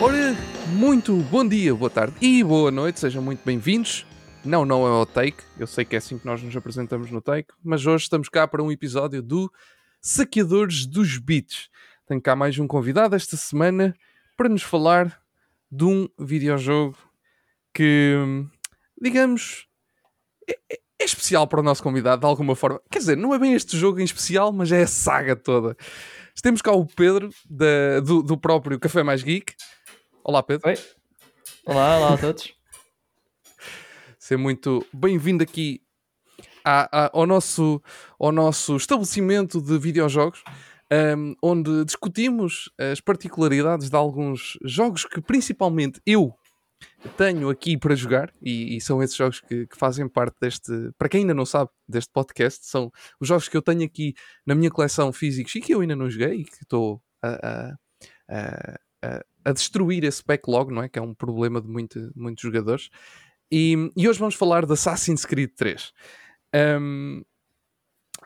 [0.00, 0.36] Ora,
[0.68, 4.06] muito bom dia, boa tarde e boa noite, sejam muito bem-vindos.
[4.44, 7.20] Não, não é o Take, eu sei que é assim que nós nos apresentamos no
[7.20, 9.52] Take, mas hoje estamos cá para um episódio do
[10.00, 11.68] Saqueadores dos Beats.
[12.06, 13.94] Tenho cá mais um convidado esta semana
[14.36, 15.20] para nos falar
[15.70, 16.96] de um videojogo
[17.74, 18.14] que,
[19.00, 19.66] digamos,
[20.48, 22.80] é, é- é especial para o nosso convidado de alguma forma.
[22.90, 25.76] Quer dizer, não é bem este jogo em especial, mas é a saga toda.
[26.42, 29.54] Temos cá o Pedro, da- do, do próprio Café Mais Geek.
[30.24, 30.68] Olá, Pedro.
[30.68, 30.74] Oi.
[31.66, 32.52] Olá, olá a todos.
[34.18, 35.80] Seja muito bem-vindo aqui
[36.64, 37.82] à- à- ao, nosso,
[38.18, 40.42] ao nosso estabelecimento de videojogos,
[40.90, 46.34] ahm, onde discutimos as particularidades de alguns jogos que principalmente eu
[47.16, 51.08] tenho aqui para jogar, e, e são esses jogos que, que fazem parte deste, para
[51.08, 54.14] quem ainda não sabe, deste podcast, são os jogos que eu tenho aqui
[54.46, 57.74] na minha coleção físicos e que eu ainda não joguei e que estou a, a-
[58.28, 60.88] a- a- a destruir esse backlog, não é?
[60.88, 62.90] Que é um problema de muito- muitos jogadores.
[63.50, 65.92] E, e hoje vamos falar de Assassin's Creed 3.
[66.54, 67.22] Ahm,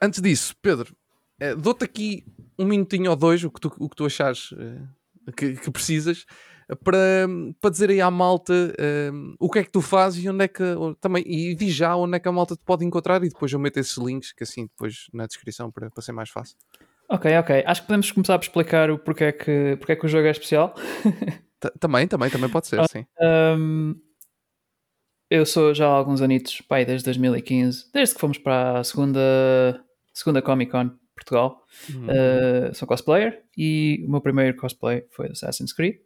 [0.03, 0.97] antes disso, Pedro,
[1.39, 2.25] eh, dou-te aqui
[2.59, 6.27] um minutinho ou dois, o que tu, o que tu achares eh, que, que precisas,
[6.83, 7.29] para,
[7.61, 8.53] para dizer aí à malta
[9.39, 10.63] o que é que tu fazes e onde é que
[11.01, 13.59] também, e diz já onde é que a malta te pode encontrar e depois eu
[13.59, 16.57] meto esses links que assim depois na descrição para, para ser mais fácil.
[17.09, 17.63] Ok, ok.
[17.67, 20.75] Acho que podemos começar por explicar o porquê que, porquê que o jogo é especial.
[21.61, 23.05] Ta- também, também, também pode ser, Ah, sim.
[23.21, 23.95] Ahm,
[25.31, 29.21] eu sou já há alguns anitos, pai, desde 2015, desde que fomos para a segunda,
[30.13, 31.65] segunda Comic Con Portugal.
[32.09, 35.97] Uh, sou cosplayer e o meu primeiro cosplay foi de Assassin's Creed.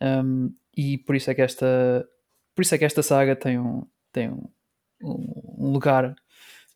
[0.00, 2.06] Um, e por isso é que esta
[2.54, 4.48] por isso é que esta saga tem um, tem um,
[5.02, 6.14] um- um lugar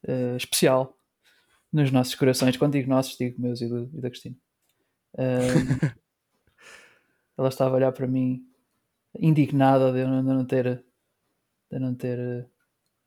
[0.08, 0.96] uh, especial
[1.72, 2.56] nos nossos corações.
[2.56, 4.36] Quando digo nossos, digo meus e, do, e da Cristina.
[5.16, 5.20] Um,
[7.38, 8.44] ela estava a olhar para mim
[9.18, 10.84] indignada de eu não, de não ter
[11.70, 12.46] de não ter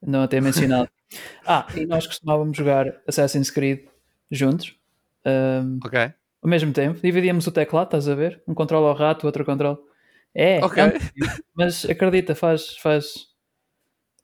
[0.02, 0.90] não a ter mencionado.
[1.46, 3.86] Ah, e nós costumávamos jogar Assassin's Creed
[4.32, 4.76] juntos.
[5.24, 6.00] Um, Ok.
[6.00, 8.42] ao mesmo tempo, dividíamos o teclado, estás a ver?
[8.48, 9.78] Um controla ao rato, o outro controla.
[10.34, 11.12] É, é um bocadinho,
[11.54, 12.76] mas acredita, faz.
[12.78, 13.28] faz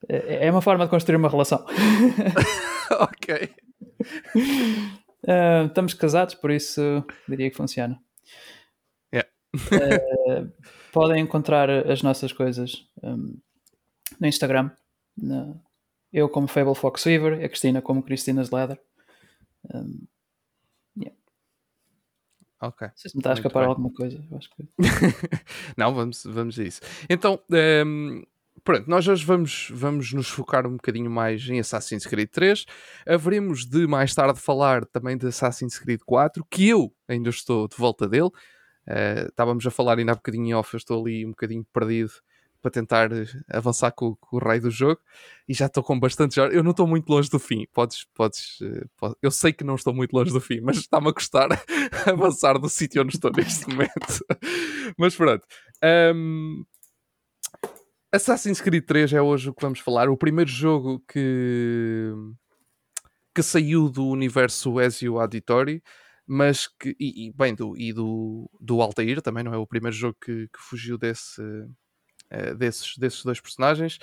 [0.07, 1.63] é é uma forma de construir uma relação.
[2.99, 3.53] ok.
[5.27, 8.01] Ah, estamos casados, por isso diria que funciona.
[9.13, 9.29] Yeah.
[9.73, 10.47] Ah,
[10.93, 13.37] podem encontrar as nossas coisas um,
[14.19, 14.71] no Instagram.
[15.17, 15.55] na-
[16.13, 18.79] eu como Fable Fox Weaver, a Cristina como Cristina's Leather.
[19.73, 20.07] Um,
[22.61, 22.87] Ok.
[22.87, 24.17] não sei se me está a escapar alguma coisa.
[24.55, 24.67] Que...
[25.77, 26.81] Não, vamos, vamos a isso.
[27.09, 28.21] Então, ehm,
[28.63, 32.65] pronto, nós hoje vamos, vamos nos focar um bocadinho mais em Assassin's Creed 3.
[33.07, 37.75] Haveremos de mais tarde falar também de Assassin's Creed 4, que eu ainda estou de
[37.77, 38.29] volta dele.
[38.87, 42.11] Eh, estávamos a falar ainda há bocadinho em off, eu estou ali um bocadinho perdido
[42.61, 44.99] para tentar eh, avançar com, com o raio do jogo
[45.47, 46.37] e já estou com bastante.
[46.39, 48.57] Eu não estou muito longe do fim, podes, podes,
[48.97, 51.47] po- eu sei que não estou muito longe do fim, mas está-me a custar
[52.07, 54.25] avançar do sítio onde estou neste momento.
[54.97, 55.45] mas pronto.
[55.83, 56.63] Ahm,
[58.11, 60.09] Assassin's Creed 3 é hoje o que vamos falar.
[60.09, 62.11] O primeiro jogo que,
[63.33, 65.81] que saiu do universo Ezio Auditory,
[66.27, 69.95] mas que, e, e, bem, do, e do, do Altair também, não é o primeiro
[69.95, 71.41] jogo que, que fugiu desse,
[72.31, 73.99] eh, desses, desses dois personagens.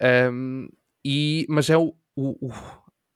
[0.00, 0.68] Ahm,
[1.04, 2.52] e, mas é o, o- o-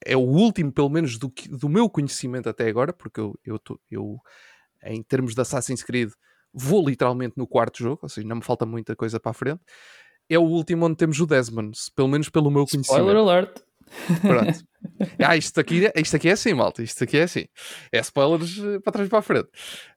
[0.07, 3.59] é o último, pelo menos do, que- do meu conhecimento até agora, porque eu, eu,
[3.59, 4.19] tô- eu,
[4.85, 6.11] em termos de Assassin's Creed,
[6.53, 9.61] vou literalmente no quarto jogo, ou seja, não me falta muita coisa para a frente.
[10.31, 13.19] É o último onde temos o Desmond, pelo menos pelo meu Spoiler conhecimento.
[13.29, 13.61] alert!
[14.23, 14.61] Pronto.
[15.23, 16.83] Ah, isto aqui, é- isto aqui é assim, malta.
[16.83, 17.45] Isto aqui é assim.
[17.93, 19.49] É spoilers eh, para trás e para a frente.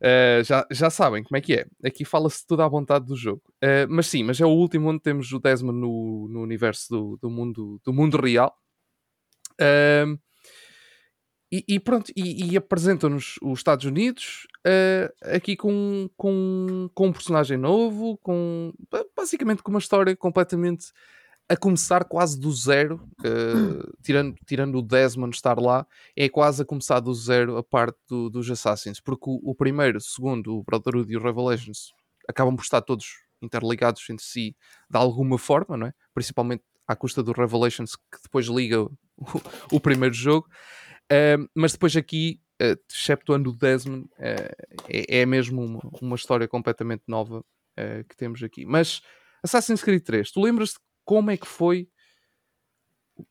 [0.01, 1.65] Eh, já, já sabem como é que é.
[1.85, 3.41] Aqui fala-se tudo à vontade do jogo.
[3.61, 7.17] Eh, mas sim, mas é o último onde temos o Desmond no, no universo do,
[7.21, 8.53] do, mundo, do mundo real.
[9.59, 10.17] Ahm,
[11.55, 17.11] e, e pronto, e, e apresentam-nos os Estados Unidos eh, aqui com, com, com um
[17.13, 20.87] personagem novo, com ba- basicamente com uma história completamente
[21.47, 25.85] a começar quase do zero, eh, tirando, tirando o Desmond estar lá,
[26.15, 29.99] é quase a começar do zero a parte do- dos Assassins, porque o, o primeiro,
[29.99, 31.91] o segundo, o Brotherhood e o Revelations
[32.27, 33.05] acabam por estar todos
[33.41, 34.55] interligados entre si
[34.89, 35.93] de alguma forma, não é?
[36.15, 38.91] Principalmente à custa do Revelations, que depois liga o,
[39.73, 40.47] o primeiro jogo.
[41.55, 44.51] Mas depois aqui, uh, exceptuando o Desmond, eh,
[44.87, 47.43] é, é mesmo uma, uma história completamente nova
[47.77, 48.65] eh, que temos aqui.
[48.65, 49.01] Mas
[49.43, 51.87] Assassin's Creed 3, tu lembras-te como é que foi?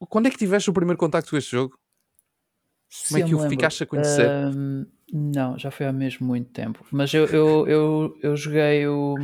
[0.08, 1.78] Quando é que tiveste o primeiro contacto com este jogo?
[3.08, 4.28] Como é que o ficaste a conhecer?
[4.30, 6.84] ahm, Não, já foi há mesmo muito tempo.
[6.90, 9.16] Mas eu, eu, eu, eu joguei o,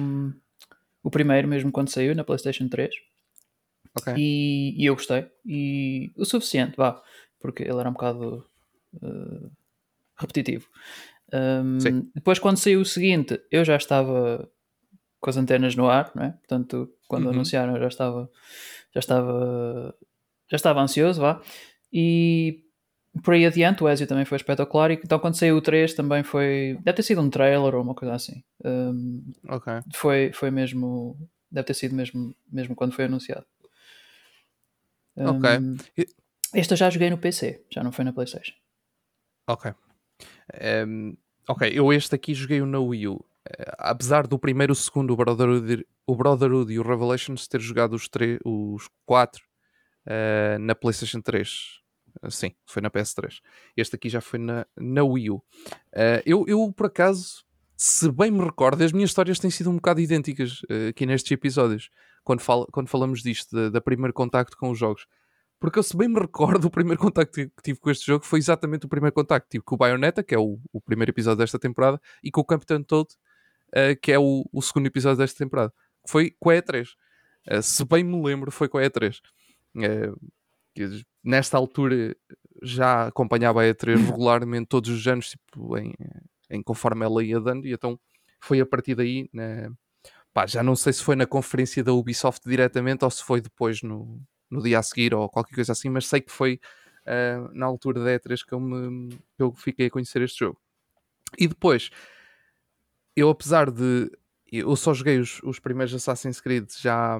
[1.02, 2.94] o primeiro mesmo quando saiu na PlayStation 3
[3.94, 4.14] Ok.
[4.16, 5.26] e, e eu gostei.
[5.46, 7.02] E o suficiente, vá,
[7.40, 8.44] porque ele era um bocado
[9.02, 9.50] uh,
[10.18, 10.66] repetitivo.
[11.32, 14.48] Um, depois, quando saiu o seguinte, eu já estava
[15.20, 16.30] com as antenas no ar, não é?
[16.30, 17.30] Portanto, quando Uhum.
[17.32, 18.30] anunciaram, eu já estava,
[18.94, 19.94] já estava,
[20.50, 21.42] já estava ansioso, vá.
[21.92, 22.62] E
[23.24, 24.90] por aí adiante, o Ezio também foi espetacular.
[24.90, 26.78] E então, quando saiu o 3, também foi.
[26.82, 28.42] Deve ter sido um trailer ou uma coisa assim.
[28.64, 29.72] Um, Ok.
[29.92, 31.16] foi, foi mesmo.
[31.50, 33.46] Deve ter sido mesmo, mesmo quando foi anunciado.
[35.16, 35.44] Ok.
[35.58, 36.06] Um, E-
[36.54, 38.54] este eu já joguei no PC, já não foi na PlayStation.
[39.48, 39.72] Ok.
[40.54, 41.14] Ehm,
[41.48, 43.24] ok, eu este aqui joguei o na Wii U.
[43.48, 47.94] Eh, apesar do primeiro, o segundo, o Brotherhood, o Brotherhood e o Revelations ter jogado
[47.94, 49.42] os, três, os quatro
[50.06, 51.50] eh, na PlayStation 3.
[52.22, 53.40] Eh, Sim, foi na PS3.
[53.76, 55.42] Este aqui já foi na, na Wii U.
[55.92, 57.44] Eh, eu, eu, por acaso,
[57.76, 61.30] se bem me recordo, as minhas histórias têm sido um bocado idênticas eh, aqui nestes
[61.30, 61.90] episódios,
[62.24, 65.06] quando, fal quando falamos disto, da, da primeiro contacto com os jogos.
[65.60, 68.38] Porque eu, se bem me recordo, o primeiro contacto que tive com este jogo foi
[68.38, 69.48] exatamente o primeiro contacto.
[69.50, 72.44] Tive com o Bayonetta, que é o, o primeiro episódio desta temporada, e com o
[72.44, 73.08] Captain Toad,
[73.72, 75.72] eh, que é o, o segundo episódio desta temporada.
[76.06, 76.88] Foi com a E3.
[77.46, 79.20] Eh, se bem me lembro, foi com a E3.
[79.82, 80.12] Eh,
[80.74, 82.16] que nesta altura
[82.62, 85.92] já acompanhava a E3 regularmente todos os anos, tipo, em,
[86.50, 87.98] em conforme ela ia dando, e então
[88.40, 89.70] foi a partir daí, né,
[90.32, 93.82] pá, já não sei se foi na conferência da Ubisoft diretamente ou se foi depois
[93.82, 94.20] no,
[94.50, 96.60] no dia a seguir ou qualquer coisa assim, mas sei que foi
[97.06, 100.60] uh, na altura da E3 que eu, me, que eu fiquei a conhecer este jogo.
[101.36, 101.90] E depois,
[103.14, 104.10] eu apesar de.
[104.50, 107.18] Eu só joguei os, os primeiros Assassin's Creed, já,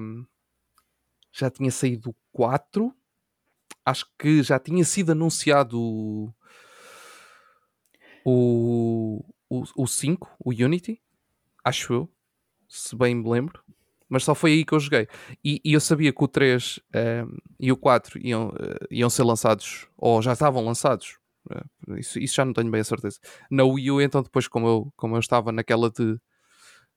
[1.31, 2.93] já tinha saído o 4.
[3.85, 6.33] Acho que já tinha sido anunciado o,
[8.25, 11.01] o, o, o 5, o Unity,
[11.63, 12.09] acho eu,
[12.67, 13.63] se bem me lembro
[14.09, 15.07] mas só foi aí que eu joguei.
[15.45, 19.23] E, e eu sabia que o 3 um, e o 4 iam, uh, iam ser
[19.23, 21.19] lançados, ou já estavam lançados,
[21.49, 23.19] uh, isso, isso, já não tenho bem a certeza.
[23.49, 26.19] Na Wii U, então, depois, como eu, como eu estava naquela de,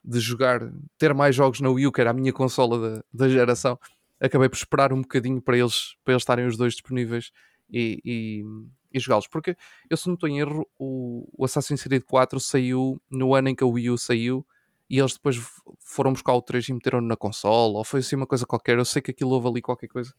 [0.02, 0.60] de jogar,
[0.98, 3.78] ter mais jogos na Wii U, que era a minha consola da, da geração,
[4.18, 7.30] acabei por esperar um bocadinho para eles, para eles estarem os dois disponíveis
[7.70, 8.44] e, e,
[8.90, 9.26] e jogá-los.
[9.26, 9.54] Porque
[9.90, 13.54] eu, se não estou em erro, o, o Assassin's Creed 4 saiu no ano em
[13.54, 14.46] que a Wii U saiu
[14.92, 15.38] e eles depois
[15.80, 18.76] foram buscar o 3 e meteram-no na consola, ou foi assim uma coisa qualquer.
[18.76, 20.12] Eu sei que aquilo houve ali qualquer coisa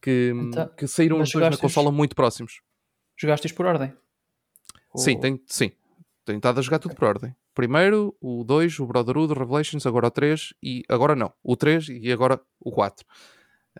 [0.00, 2.60] que, Então, que saíram os dois na consola muito próximos.
[3.16, 3.96] Jogaste por ordem?
[4.96, 5.70] Sim, Ou- tenho, sim.
[6.24, 7.36] Tenho estado a jogar tudo por ordem.
[7.54, 11.88] Primeiro o 2, o Brotherhood, o Revelations, agora o 3 e agora não, o 3
[11.88, 13.06] e agora o 4.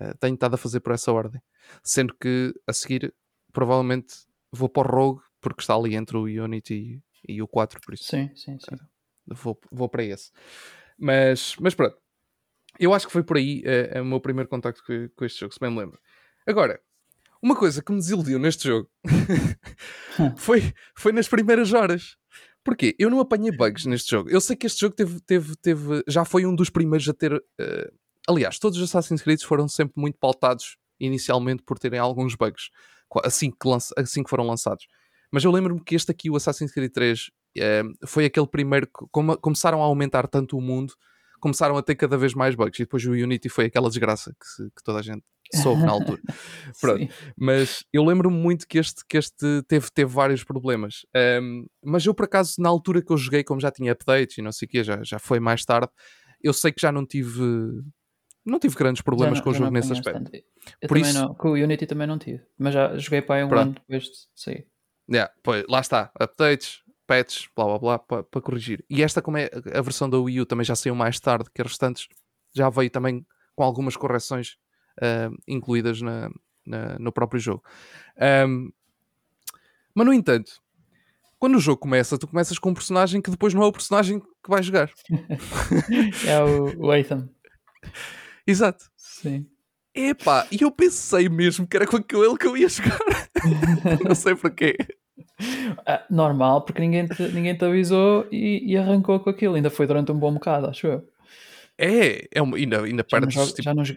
[0.01, 1.43] Uh, tenho estado a fazer por essa ordem.
[1.83, 3.13] Sendo que a seguir
[3.53, 4.15] provavelmente
[4.53, 7.95] vou para o Rogue porque está ali entre o Unity e, e o 4, por
[7.95, 8.77] isso Sim, sim, sim.
[9.27, 10.31] Vou, vou para esse.
[10.99, 11.97] Mas, mas pronto,
[12.79, 15.53] eu acho que foi por aí é o meu primeiro contacto com, com este jogo,
[15.53, 15.99] se bem me lembro.
[16.47, 16.81] Agora,
[17.43, 18.89] uma coisa que me desiludiu neste jogo
[20.37, 22.17] foi, foi nas primeiras horas.
[22.65, 22.95] Porquê?
[22.99, 24.31] Eu não apanhei bugs neste jogo.
[24.31, 27.35] Eu sei que este jogo teve, teve, teve já foi um dos primeiros a ter.
[27.35, 27.93] Uh,
[28.29, 32.71] aliás, todos os Assassin's Creed foram sempre muito pautados inicialmente por terem alguns bugs
[33.25, 34.87] assim que, lança, assim que foram lançados.
[35.31, 37.33] Mas eu lembro-me que este aqui, o Assassin's Creed 3, uh,
[38.07, 40.95] foi aquele primeiro que como, começaram a aumentar tanto o mundo,
[41.41, 42.79] começaram a ter cada vez mais bugs.
[42.79, 45.23] E depois o Unity foi aquela desgraça que, se, que toda a gente
[45.55, 46.21] soube na altura.
[46.81, 47.13] Pronto.
[47.37, 51.05] Mas eu lembro-me muito que este, que este teve, teve vários problemas.
[51.43, 54.43] Um, mas eu, por acaso, na altura que eu joguei, como já tinha updates e
[54.43, 55.89] não sei o quê, já, já foi mais tarde,
[56.43, 57.43] eu sei que já não tive.
[58.45, 60.31] Não tive grandes problemas não- com o jogo nesse aspecto.
[60.89, 62.43] Por isso- não, com o Unity também não tive.
[62.59, 63.63] Mas já joguei para aí um Pronto.
[63.63, 64.67] ano depois de sair.
[65.11, 66.81] Yeah, pois, lá está, updates,
[67.17, 68.85] patches, blá blá blá, para para corrigir.
[68.89, 71.61] E esta, como é a versão da Wii U, também já saiu mais tarde que
[71.63, 72.09] as restantes,
[72.55, 74.57] já veio também com algumas correções
[75.01, 76.31] ah, incluídas na,
[76.67, 77.63] na- no próprio jogo.
[78.19, 78.71] Ahm,
[79.95, 80.53] mas, no entanto,
[81.39, 84.21] quando o jogo começa, tu começas com um personagem que depois não é o personagem
[84.21, 84.91] que vais jogar.
[86.27, 87.29] É o, o Ethan.
[88.47, 88.91] Exato.
[88.97, 89.47] Sim.
[89.95, 92.99] Epá, e eu pensei mesmo que era com aquele que eu ia jogar.
[94.09, 94.77] não sei porquê.
[95.87, 99.55] Ah, normal, porque ninguém te, ninguém te avisou e, e arrancou com aquilo.
[99.55, 101.09] Ainda foi durante um bom bocado, acho eu.
[101.79, 103.95] É, é uma, ainda, ainda Já, jogo- tipo, já, não já,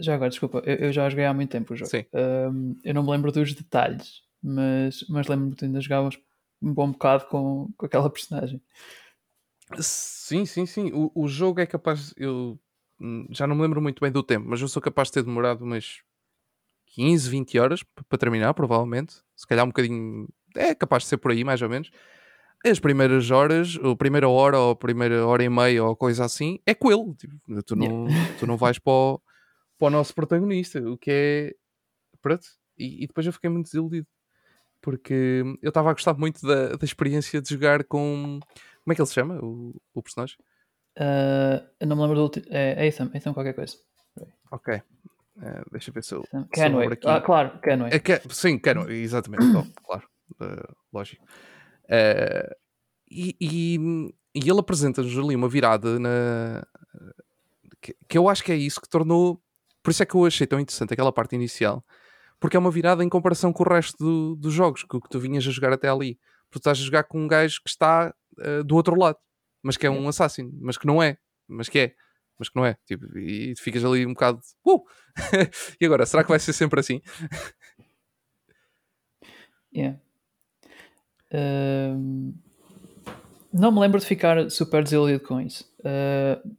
[0.00, 1.90] já agora, desculpa, eu, eu já joguei há muito tempo o jogo.
[2.12, 6.18] Ahm, eu não me lembro dos detalhes, mas, mas lembro-me que ainda jogávamos
[6.60, 8.60] um bom bocado com, com aquela personagem.
[9.80, 10.90] Sim, sim, sim.
[10.92, 12.14] O, o jogo é capaz.
[12.16, 12.58] Eu
[13.00, 15.22] hum, já não me lembro muito bem do tempo, mas eu sou capaz de ter
[15.22, 16.00] demorado umas
[16.86, 19.16] 15, 20 horas para terminar, provavelmente.
[19.36, 20.28] Se calhar um bocadinho.
[20.56, 21.90] É capaz de ser por aí, mais ou menos.
[22.64, 26.58] as primeiras horas, a primeira hora ou a primeira hora e meia ou coisa assim,
[26.66, 27.14] é com ele.
[27.14, 28.06] Tipo, tu, não,
[28.38, 29.22] tu não vais para o,
[29.78, 31.54] para o nosso protagonista, o que é.
[32.20, 32.46] Pronto.
[32.76, 34.06] E, e depois eu fiquei muito desiludido.
[34.80, 38.38] Porque eu estava a gostar muito da, da experiência de jogar com.
[38.84, 39.38] Como é que ele se chama?
[39.42, 40.36] O, o personagem?
[40.96, 42.46] Uh, eu não me lembro do último.
[42.48, 43.76] É Ethan, Ethan qualquer coisa.
[44.50, 44.74] Ok.
[44.76, 46.24] Uh, deixa eu ver se eu.
[46.92, 47.06] Aqui.
[47.06, 47.92] Ah, claro, Kenway.
[47.92, 49.44] É que, sim, Kenway, exatamente.
[49.84, 50.08] claro.
[50.32, 51.24] Uh, lógico.
[51.84, 52.54] Uh,
[53.10, 53.78] e, e,
[54.34, 56.66] e, ele apresenta-nos ali uma virada na.
[57.80, 59.42] Que, que, eu acho que é isso que tornou.
[59.82, 61.84] Por isso é que eu achei tão interessante aquela parte inicial.
[62.40, 65.18] Porque é uma virada em comparação com o resto do, dos jogos que, que tu
[65.18, 66.18] vinhas a jogar até ali.
[66.48, 69.18] Porque tu estás a jogar com um gajo que está uh, do outro lado,
[69.62, 71.94] mas que é um assassino, mas que não é, mas que é,
[72.38, 72.76] mas que não é.
[72.86, 74.40] Tipo, e ficas ali um bocado.
[74.64, 74.82] Uh!
[75.80, 77.00] e agora, será que vai ser sempre assim?
[79.74, 80.00] Yeah.
[81.32, 82.34] Uh,
[83.52, 85.64] não me lembro de ficar super desiludido com isso.
[85.80, 86.56] Uh,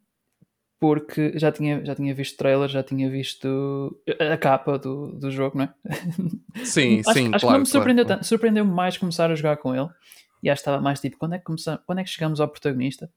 [0.79, 5.57] porque já tinha, já tinha visto trailer, já tinha visto a capa do, do jogo,
[5.57, 5.73] não é?
[6.63, 7.39] Sim, acho, sim, acho claro.
[7.39, 8.19] que não me surpreendeu claro.
[8.19, 8.27] tanto.
[8.27, 9.89] Surpreendeu-me mais começar a jogar com ele.
[10.41, 12.47] E acho que estava mais tipo, quando é que, começamos, quando é que chegamos ao
[12.47, 13.11] protagonista?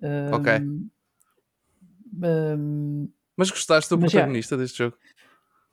[0.00, 0.52] Um, Ok.
[2.22, 4.20] um, Mas gostaste do Mas já.
[4.20, 4.96] protagonista deste jogo?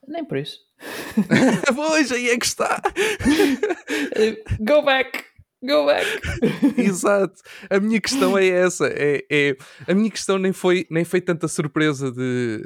[0.09, 0.57] Nem por isso.
[1.75, 2.81] pois, aí é que está.
[4.59, 5.23] Go back!
[5.61, 6.07] Go back!
[6.79, 7.35] Exato.
[7.69, 8.87] A minha questão é essa.
[8.87, 12.63] É, é- a minha questão nem foi, nem foi tanta surpresa de,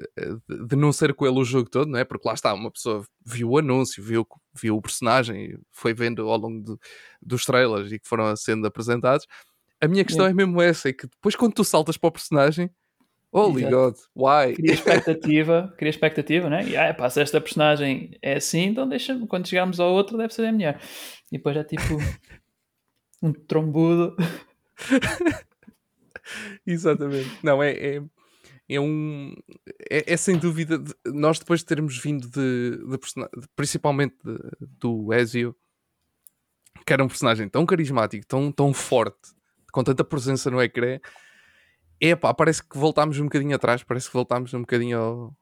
[0.47, 2.03] de, de não ser com ele o jogo todo, não é?
[2.03, 4.27] Porque lá está, uma pessoa viu o anúncio, viu,
[4.59, 6.79] viu o personagem, foi vendo ao longo do-
[7.21, 9.25] dos trailers e que foram sendo apresentados.
[9.81, 10.41] A minha questão Yeah.
[10.41, 12.69] é mesmo essa: é que depois quando tu saltas para o personagem,
[13.33, 13.75] holy Exato.
[13.75, 14.55] God, why?
[14.55, 16.67] Queria expectativa, queria expectativa, né?
[16.67, 20.33] E ah, pá, se esta personagem é assim, então deixa-me, quando chegarmos ao outro, deve
[20.33, 20.79] ser a melhor.
[21.31, 21.97] E depois é tipo
[23.21, 24.15] um trombudo.
[26.65, 27.29] Exatamente.
[27.43, 28.01] Não, é, é,
[28.69, 29.33] é um.
[29.89, 30.81] É, é sem dúvida.
[31.05, 34.39] nós depois de termos vindo de, de- principalmente de-
[34.79, 35.55] do Ezio,
[36.85, 39.31] que era um personagem tão carismático, tão, tão forte,
[39.71, 40.99] com tanta presença no ecrã,
[42.09, 45.35] é pá, parece que voltámos um bocadinho atrás, parece que voltámos um bocadinho ao,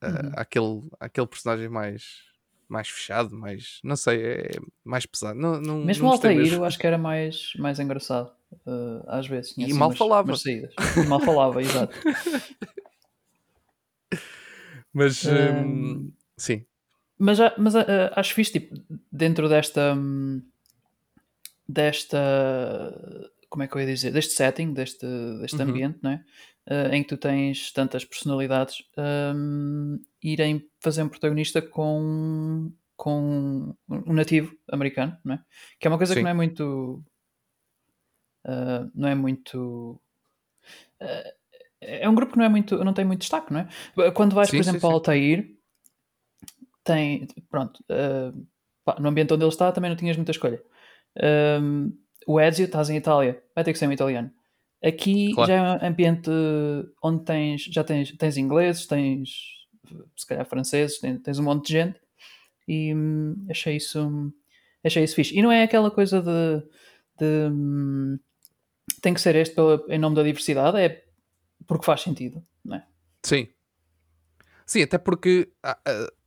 [0.00, 0.32] a- Uhum.
[0.36, 2.32] àquele, àquele personagem mais.
[2.66, 3.78] Mais fechado, mais.
[3.84, 4.50] Não sei, é
[4.82, 5.38] mais pesado.
[5.38, 6.56] Não, não, Mesmo não o Altair, mesmo.
[6.56, 8.32] eu acho que era mais, mais engraçado.
[8.66, 9.52] uh, às vezes.
[9.52, 10.28] Tinha E assim mal umas- falava.
[10.30, 10.72] umas saídas.
[10.96, 11.94] E mal falava, exato.
[14.92, 15.24] Mas.
[15.26, 16.64] Hum, sim.
[17.18, 18.74] Mas, a- mas a- a- acho fixe, tipo,
[19.12, 19.94] dentro desta.
[19.94, 20.40] hum,
[21.68, 22.18] desta.
[23.54, 24.10] Como é que eu ia dizer?
[24.10, 25.06] Deste setting, deste,
[25.40, 25.68] deste Uhum.
[25.68, 26.24] ambiente, não é?
[26.68, 28.82] Uh, em que tu tens tantas personalidades,
[29.32, 35.44] hum, irem fazer um protagonista com, com um nativo americano, não é?
[35.78, 36.18] Que é uma coisa Sim.
[36.18, 37.04] que não é muito.
[38.44, 40.00] uh, não é muito.
[41.00, 41.32] uh,
[41.80, 44.10] é um grupo que não é muito, não tem muito destaque, não é?
[44.10, 44.86] Quando vais, Sim, por exemplo, sim.
[44.88, 45.56] ao Altair,
[46.82, 48.46] tem, pronto, uh,
[48.84, 50.60] pá, no ambiente onde ele está também não tinhas muita escolha.
[51.62, 51.96] Um,
[52.26, 54.30] o Ezio, estás em Itália, vai ter que ser um italiano.
[54.82, 55.48] Aqui Claro.
[55.48, 56.30] já é um ambiente
[57.02, 59.28] onde tens, já tens, tens ingleses, tens
[60.16, 62.00] se calhar franceses, tens, tens um monte de gente
[62.68, 64.32] e hum, achei isso
[64.84, 65.34] achei isso fixe.
[65.36, 66.60] E não é aquela coisa de,
[67.18, 68.18] de, hum,
[69.00, 71.04] tem que ser este pela- em nome da diversidade, é
[71.66, 72.86] porque faz sentido, não é?
[73.22, 73.48] Sim.
[74.66, 75.50] Sim, até porque,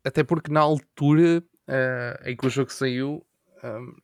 [0.03, 3.25] até porque na altura ah, em que o jogo saiu
[3.63, 3.95] ahm,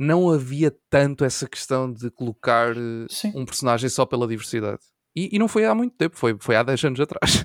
[0.00, 2.74] não havia tanto essa questão de colocar
[3.10, 3.32] Sim.
[3.34, 4.80] um personagem só pela diversidade.
[5.14, 7.44] E, e não foi há muito tempo, foi, foi há 10 anos atrás.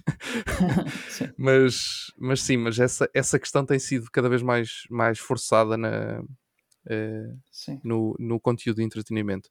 [1.10, 1.30] Sim.
[1.38, 6.22] mas, mas sim, mas essa, essa questão tem sido cada vez mais, mais forçada na,
[7.52, 7.80] Sim.
[7.84, 9.50] no, no conteúdo de entretenimento.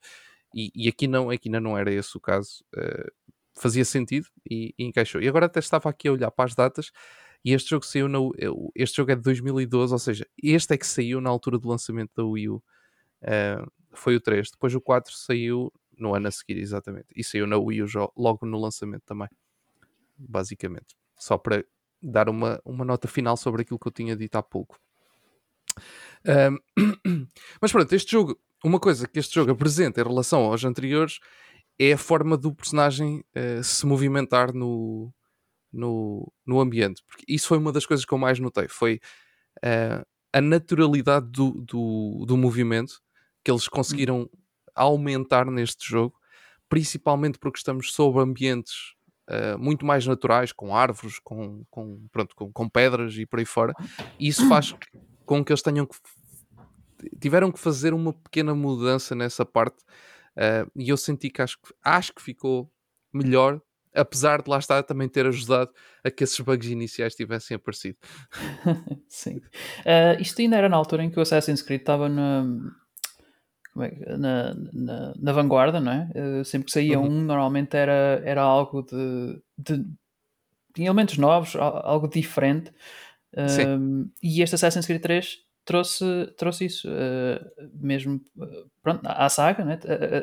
[0.54, 2.64] E, e aqui, não, aqui ainda não era esse o caso.
[2.76, 3.10] eh,
[3.56, 5.20] fazia sentido e, e encaixou.
[5.20, 6.90] E agora até estava aqui a olhar para as datas
[7.44, 8.08] e este jogo saiu
[8.38, 11.68] eu- este jogo é de 2012, ou seja, este é que saiu na altura do
[11.68, 12.62] lançamento da Wii U.
[13.24, 14.50] Eh, foi o 3.
[14.50, 17.06] Depois o 4 saiu no ano a seguir, exatamente.
[17.14, 19.28] E saiu na Wii U logo no lançamento também.
[20.16, 20.96] Basicamente.
[21.16, 21.64] Só para
[22.02, 24.78] dar uma, uma nota final sobre aquilo que eu tinha dito há pouco.
[26.26, 26.58] Ahm,
[27.60, 31.18] mas pronto, este jogo, uma coisa que este jogo apresenta em relação aos anteriores
[31.78, 35.12] é a forma do personagem eh, se movimentar no,
[35.72, 37.02] no, no ambiente.
[37.06, 38.68] Porque isso foi uma das coisas que eu mais notei.
[38.68, 39.00] Foi
[39.62, 43.00] eh, a naturalidade do, do, do movimento
[43.44, 44.28] que eles conseguiram
[44.74, 46.14] aumentar neste jogo,
[46.68, 48.94] principalmente porque estamos sob ambientes
[49.28, 53.44] eh, muito mais naturais, com árvores, com, com, pronto, com, com pedras e por aí
[53.44, 53.72] fora.
[54.18, 54.74] E isso faz
[55.24, 55.96] com que eles tenham que
[57.20, 59.82] tiveram que fazer uma pequena mudança nessa parte
[60.36, 62.70] uh, e eu senti que acho, acho que ficou
[63.12, 63.60] melhor
[63.94, 65.70] apesar de lá estar também ter ajudado
[66.02, 67.96] a que esses bugs iniciais tivessem aparecido.
[69.08, 69.36] Sim.
[69.36, 72.44] Uh, isto ainda era na altura em que o Assassin's Creed estava na,
[73.80, 76.10] é, na, na, na, vanguarda, não é?
[76.14, 77.06] Uh, sempre que saía uhum.
[77.06, 79.84] um, normalmente era, era algo de, de
[80.74, 82.70] tinha elementos novos, algo diferente.
[83.32, 86.04] Uh, e este Assassin's Creed 3 trouxe,
[86.36, 88.20] trouxe isso, uh, mesmo
[88.82, 89.78] pronto, à saga, né?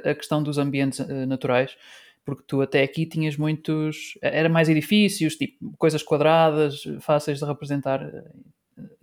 [0.06, 1.76] a, a, questão dos ambientes naturais
[2.24, 4.18] porque tu até aqui tinhas muitos.
[4.22, 8.32] Era mais edifícios, tipo coisas quadradas, fáceis de representar eh,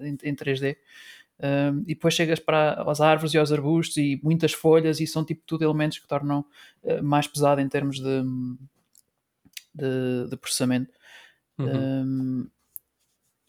[0.00, 0.76] em, em 3D.
[1.40, 5.24] Um, e depois chegas para as árvores e aos arbustos e muitas folhas, e são
[5.24, 6.44] tipo tudo elementos que tornam
[6.82, 8.22] uh, mais pesado em termos de,
[9.74, 10.92] de, de processamento.
[11.58, 11.66] Uhum.
[11.66, 12.50] Um,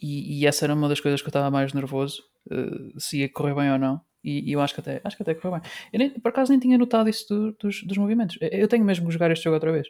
[0.01, 3.29] e, e, essa era uma das coisas que eu estava mais nervoso, uh, se ia
[3.29, 4.01] correr bem ou não.
[4.23, 5.71] E, e, eu acho que até, acho que até correu bem.
[5.91, 8.37] Eu nem, por acaso nem tinha notado isso do, dos, dos movimentos.
[8.39, 9.87] Eu tenho mesmo que jogar este jogo outra vez.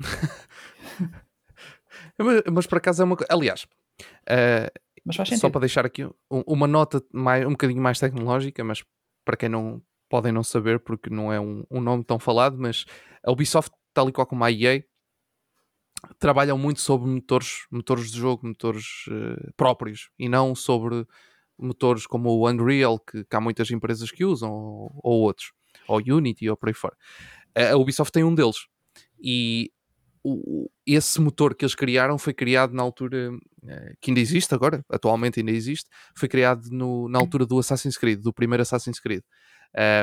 [2.18, 3.32] mas, mas, por acaso é uma coisa.
[3.32, 4.85] Aliás, uh,
[5.38, 6.14] só para deixar aqui um,
[6.46, 8.84] uma nota mais, um bocadinho mais tecnológica, mas
[9.24, 12.84] para quem não podem não saber, porque não é um, um nome tão falado, mas
[13.24, 14.84] a Ubisoft, tal e qual como a EA,
[16.18, 21.06] trabalham muito sobre motores, motores de jogo, motores uh, próprios, e não sobre
[21.58, 25.52] motores como o Unreal, que, que há muitas empresas que usam, ou, ou, outros,
[25.88, 26.96] ou Unity, ou por aí fora.
[27.54, 28.66] A Ubisoft tem um deles.
[29.18, 29.72] E
[30.34, 33.30] o, esse motor que eles criaram foi criado na altura
[33.66, 37.96] eh, que ainda existe agora, atualmente ainda existe, foi criado no, na altura do Assassin's
[37.96, 39.22] Creed, do primeiro Assassin's Creed.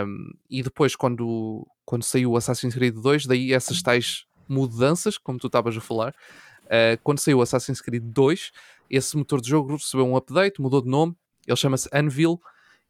[0.06, 5.40] Um, e depois, quando, quando saiu o Assassin's Creed 2, daí essas tais mudanças, como
[5.40, 6.14] tu estavas a falar,
[6.66, 8.52] uh, quando saiu o Assassin's Creed 2,
[8.90, 11.16] esse motor de jogo recebeu um update, mudou de nome
[11.48, 12.40] ele chama-se Anvil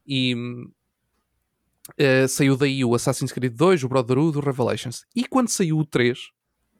[0.05, 5.05] e uh, saiu daí o Assassin's Creed 2, o Brotherhood, o Revelations.
[5.15, 6.19] E quando saiu o 3,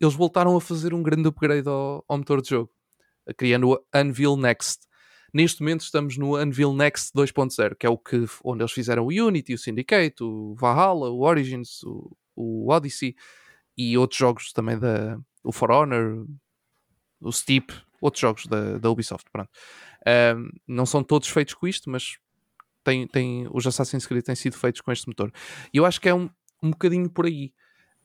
[0.06, 2.70] eles voltaram a fazer um grande upgrade ao, ao motor de jogo,
[3.38, 4.88] criando o Anvil Next.
[5.34, 9.08] Neste momento estamos no Anvil Next 2.0, que é o que onde eles fizeram o
[9.08, 13.16] Unity, o Syndicate, o Valhalla, o Origins, o, o Odyssey
[13.78, 16.26] e outros jogos também da o For Honor,
[17.20, 19.30] o Steep, outros jogos da, da Ubisoft.
[19.32, 19.50] Pronto.
[20.38, 22.18] Um, não são todos feitos com isto, mas
[22.84, 25.32] tem, tem, os Assassin's Creed têm sido feitos com este motor.
[25.74, 26.30] E eu acho que é um,
[26.62, 27.54] um bocadinho por aí.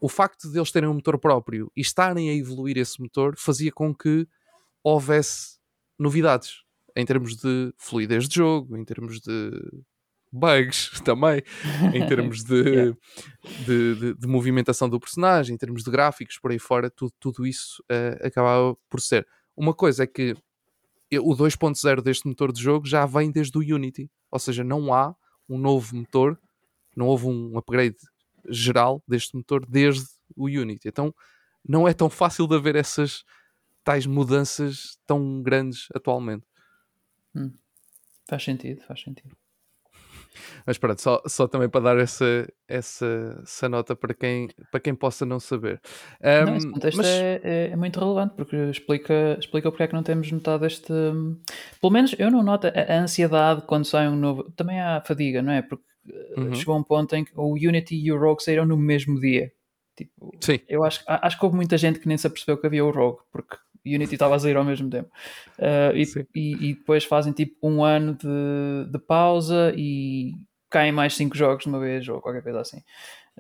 [0.01, 3.73] O facto de eles terem um motor próprio e estarem a evoluir esse motor fazia
[3.73, 4.27] com que
[4.83, 5.59] houvesse
[5.99, 6.63] novidades
[6.95, 9.51] em termos de fluidez de jogo, em termos de
[10.33, 11.43] bugs também,
[11.95, 12.97] em termos de, yeah.
[13.67, 17.47] de, de, de, movimentação do personagem, em termos de gráficos, por aí fora, tudo, tudo
[17.47, 19.27] isso uh, acabava por ser.
[19.57, 20.35] Uma coisa é que
[21.13, 25.15] o 2.0 deste motor de jogo já vem desde o Unity, ou seja, não há
[25.49, 26.39] um novo motor,
[26.97, 27.97] não houve um upgrade
[28.51, 30.07] geral deste motor desde
[30.37, 30.89] o Unity.
[30.89, 31.15] Então
[31.67, 33.25] não é tão fácil de haver essas
[33.85, 36.47] tais mudanças tão grandes atualmente.
[37.35, 37.53] Hum.
[38.29, 39.35] Faz sentido, faz sentido.
[40.67, 44.95] Mas pronto, só, só também para dar essa, essa, essa nota para quem, para quem
[44.95, 45.81] possa não saber.
[46.23, 47.07] Um, não, esse contexto mas...
[47.07, 50.93] é, é, é, muito relevante porque explica, explica porque é que não temos notado este.
[51.81, 54.51] Pelo menos eu não noto a, a ansiedade quando sai um novo.
[54.53, 55.63] Também há fadiga, não é?
[55.63, 55.85] Porque
[56.37, 56.55] uhum.
[56.55, 59.53] chegou um ponto em que o Unity e o Rogue saíram no mesmo dia.
[59.97, 60.61] Tipo, Sim.
[60.69, 63.19] Eu acho, acho que houve muita gente que nem se apercebeu que havia o Rogue,
[63.33, 65.11] porque Unity estava a sair ao mesmo tempo.
[65.59, 70.35] Uh, e, e, e, depois fazem tipo um ano de, de pausa e
[70.71, 72.83] caem mais 5 jogos de uma vez ou qualquer coisa assim.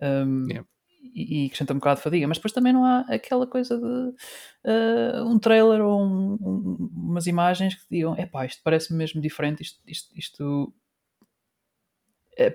[0.00, 0.68] Um, yeah.
[1.14, 3.84] e, e acrescenta um bocado de fadiga, mas depois também não há aquela coisa de
[3.84, 9.20] uh, um trailer ou um, um, umas imagens que digam: é pá, isto parece mesmo
[9.20, 10.74] diferente, isto, isto, isto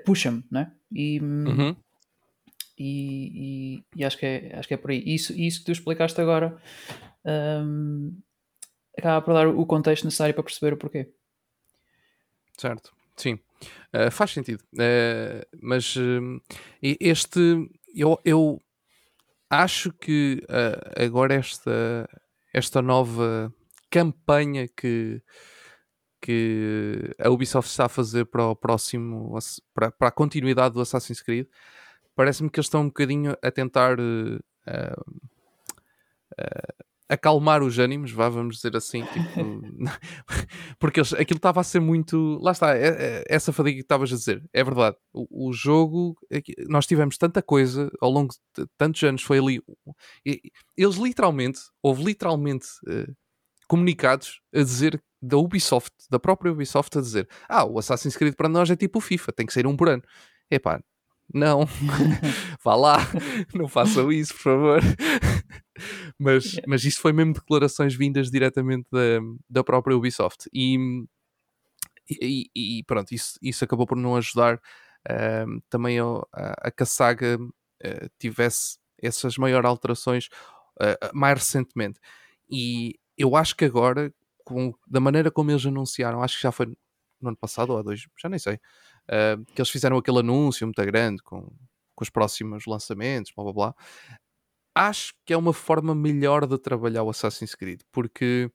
[0.06, 0.72] puxa-me, né?
[0.91, 1.76] E, uhum.
[2.78, 5.04] e, e, e, acho, que é, acho que é por aí.
[5.06, 6.58] Isso, isso que tu explicaste agora
[7.26, 8.15] um,
[8.98, 11.12] acaba por dar o contexto necessário para perceber o porquê.
[12.58, 13.39] Certo, sim.
[13.93, 14.63] Uh, faz sentido.
[14.74, 16.41] Uh, mas uh,
[16.82, 17.39] este,
[17.96, 18.62] eu, eu
[19.50, 20.41] acho que
[20.96, 22.10] agora esta,
[22.54, 23.54] esta nova
[23.89, 25.22] campanha que,
[26.24, 29.38] que a Ubisoft está a fazer para o próximo,
[29.74, 31.48] para, para a continuidade do Assassin's Creed,
[32.16, 33.98] parece-me que eles estão um bocadinho a tentar
[37.10, 39.62] acalmar os ânimos, vá, vamos dizer assim, tipo,
[40.80, 42.40] porque eles, aquilo estava a ser muito.
[42.42, 44.98] Lá está, é, é, essa fadiga que estavas a dizer, é verdade.
[45.14, 46.16] O, o, jogo,
[46.68, 49.62] nós tivemos tanta coisa ao longo de tantos anos, foi ali.
[50.78, 53.16] Eles literalmente, houve literalmente uh,
[53.74, 58.48] comunicados a dizer da Ubisoft, da própria Ubisoft, a dizer: Ah, o Assassin's Creed para
[58.48, 60.04] nós é tipo o FIFA, tem que sair um por ano.
[60.52, 60.80] Epá,
[61.34, 61.66] não,
[62.64, 62.98] vá lá,
[63.56, 64.80] não façam isso, por favor.
[66.20, 66.64] mas, yeah.
[66.68, 70.48] mas isto foi mesmo declarações vindas diretamente da, da própria Ubisoft.
[70.54, 70.78] E,
[72.08, 76.84] e, e pronto, isso, isso acabou por não ajudar uh, também a, a, a, que
[76.84, 80.28] a saga uh, tivesse essas maiores alterações
[80.80, 82.00] uh, mais recentemente.
[82.48, 86.67] E eu acho que agora, com, da maneira como eles anunciaram, acho que já foi
[87.21, 90.67] no ano passado ou há dois, já nem sei, uh, que eles fizeram aquele anúncio
[90.67, 91.41] muito grande com,
[91.95, 93.76] com os próximos lançamentos, blá blá blá.
[94.76, 98.52] Acho que é uma forma melhor de trabalhar o Assassin's Creed, porque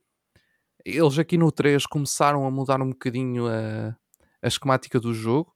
[0.84, 3.96] eles aqui no 3 começaram a mudar um bocadinho a,
[4.42, 5.54] a esquemática do jogo.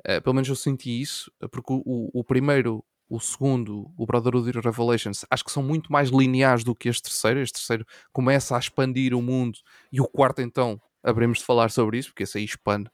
[0.00, 4.52] Uh, pelo menos eu senti isso, porque o, o, o primeiro o segundo, o Brotherhood
[4.60, 7.40] Revelations, acho que são muito mais lineares do que este terceiro.
[7.40, 9.58] Este terceiro começa a expandir o mundo
[9.90, 12.88] e o quarto, então, abrimos de falar sobre isso, porque esse aí expande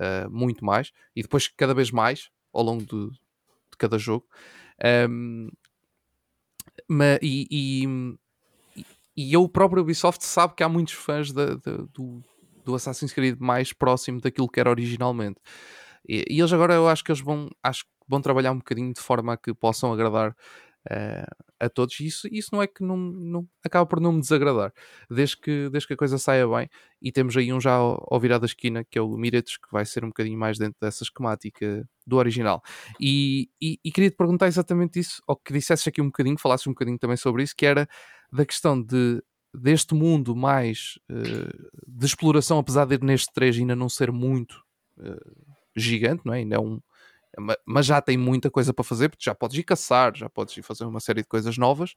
[0.00, 4.26] uh, muito mais e depois cada vez mais ao longo de, de cada jogo.
[5.10, 5.50] Um,
[6.88, 12.24] mas, e, e, e eu próprio Ubisoft sabe que há muitos fãs de, de, do,
[12.64, 15.40] do Assassin's Creed mais próximo daquilo que era originalmente.
[16.08, 19.00] E, e, eles agora eu acho que eles vão, acho vão trabalhar um bocadinho de
[19.00, 21.98] forma a que possam agradar uh, a todos.
[22.00, 24.72] E isso, isso não é que não, não, acaba por não me desagradar,
[25.10, 26.68] desde que, desde que a coisa saia bem.
[27.02, 29.70] E temos aí um já ao, ao virar da esquina, que é o Miretes, que
[29.70, 32.62] vai ser um bocadinho mais dentro dessa esquemática do original.
[33.00, 36.66] E, e, e queria te perguntar exatamente isso, ou que dissesses aqui um bocadinho, falasses
[36.66, 37.88] um bocadinho também sobre isso, que era
[38.32, 39.22] da questão de
[39.54, 44.62] deste mundo mais uh, de exploração, apesar de neste 3 ainda não ser muito
[44.98, 46.38] uh, gigante, não é?
[46.38, 46.80] Ainda é um,
[47.64, 50.62] mas já tem muita coisa para fazer, porque já podes ir caçar, já podes ir
[50.62, 51.94] fazer uma série de coisas novas.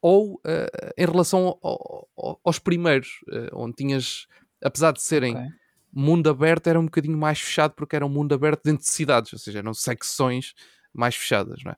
[0.00, 4.26] Ou uh, em relação ao, ao, aos primeiros, uh, onde tinhas,
[4.62, 5.48] apesar de serem okay.
[5.92, 9.32] mundo aberto, era um bocadinho mais fechado, porque era um mundo aberto dentro de cidades,
[9.32, 10.54] ou seja, eram secções
[10.92, 11.76] mais fechadas, não é?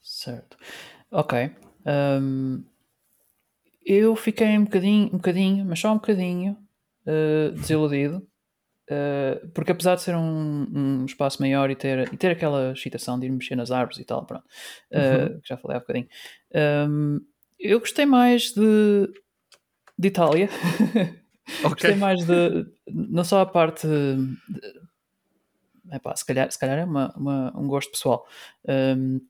[0.00, 0.56] Certo.
[1.10, 1.50] Ok.
[1.84, 2.64] Um,
[3.84, 6.56] eu fiquei um bocadinho, um bocadinho, mas só um bocadinho
[7.06, 8.26] uh, desiludido
[8.88, 13.18] Uh, porque apesar de ser um, um, espaço maior e ter, e ter aquela excitação
[13.18, 14.44] de ir mexer nas árvores e tal, pronto,
[14.92, 15.40] uh, uhum.
[15.40, 16.06] que já falei há bocadinho,
[16.54, 17.18] um, ehm,
[17.58, 19.08] eu gostei mais de,
[19.98, 20.48] de Itália.
[21.60, 21.70] Okay.
[21.70, 22.66] gostei mais de.
[22.88, 23.86] Não só a parte.
[23.86, 24.36] De,
[25.92, 28.26] epá, se, calhar, se calhar é uma, uma um gosto pessoal.
[28.68, 29.20] Um,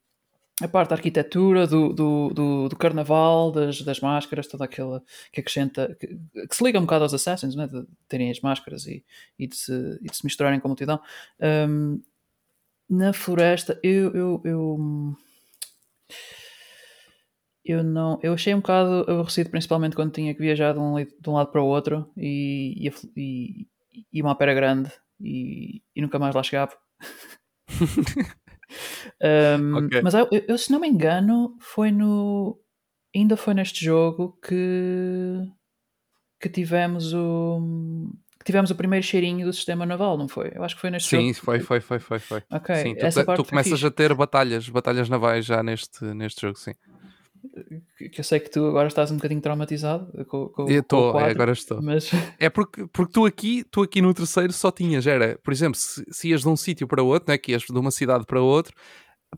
[0.62, 5.40] a parte da arquitetura, do, do, do, do, carnaval, das, das máscaras, toda aquela que
[5.40, 7.66] acrescenta, que, que, se liga um bocado aos Assassins, né?
[7.66, 9.04] de terem as máscaras e,
[9.38, 11.00] e, de, se, e de se misturarem com a multidão.
[11.68, 12.00] Um,
[12.88, 15.16] na floresta, eu, eu, eu,
[17.62, 21.28] eu, não, eu achei um bocado aborrecido, principalmente quando tinha que viajar de um, de
[21.28, 23.66] um lado para o outro e, e,
[24.10, 24.90] e uma pera grande
[25.20, 26.72] e, e nunca mais lá chegava.
[29.58, 30.02] Um, okay.
[30.02, 32.58] Mas eu, eu, se não me engano, foi no.
[33.14, 35.38] Ainda foi neste jogo que.
[36.40, 38.10] que tivemos o.
[38.38, 40.52] que tivemos o primeiro cheirinho do sistema naval, não foi?
[40.54, 41.34] Eu acho que foi neste Sim, jogo.
[41.34, 42.42] Sim, foi, foi, foi, foi, foi.
[42.50, 42.74] Ok.
[42.76, 46.72] Sim, tu, parte tu começas a ter batalhas, batalhas navais já neste, neste jogo, sim
[47.96, 51.30] que eu sei que tu agora estás um bocadinho traumatizado com, com, eu estou, é,
[51.30, 51.82] agora estou.
[51.82, 52.10] Mas...
[52.38, 56.04] É porque, porque tu, aqui, tu aqui no terceiro só tinhas, era, por exemplo, se,
[56.10, 58.74] se ias de um sítio para outro, né, que ias de uma cidade para outro,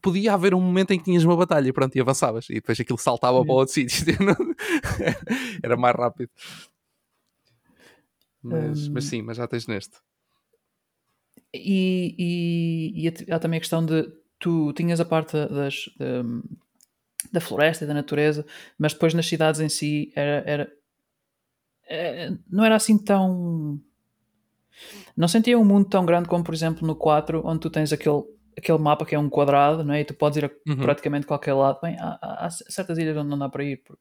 [0.03, 2.99] podia haver um momento em que tinhas uma batalha pronto, e avançavas, e depois aquilo
[2.99, 4.05] saltava para outro sítio,
[5.63, 6.31] era mais rápido.
[8.43, 8.93] Mas, um...
[8.93, 9.97] mas sim, mas já tens neste.
[11.55, 14.07] E, e, e há também a questão de
[14.39, 16.23] tu tinhas a parte das, de,
[17.33, 18.47] da floresta e da natureza,
[18.79, 20.73] mas depois nas cidades em si era, era,
[21.87, 23.81] era, é, não era assim tão.
[25.17, 28.23] Não sentia um mundo tão grande como, por exemplo, no 4, onde tu tens aquele,
[28.57, 30.03] aquele mapa que é um quadrado, não é?
[30.03, 30.77] E tu podes ir a uhum.
[30.77, 31.81] praticamente qualquer lado.
[31.83, 34.01] Bem, há, há, certas ilhas onde não dá para ir, porque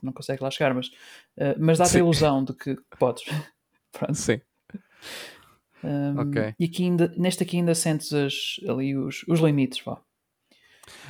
[0.00, 3.24] não consegues lá chegar, mas, uh, mas dá-te a ilusão de que podes.
[3.90, 4.14] Pronto.
[4.14, 4.40] Sim.
[5.82, 6.54] Um, okay.
[6.58, 10.00] E aqui ainda, neste aqui ainda sentes as, ali os, os limites, vá.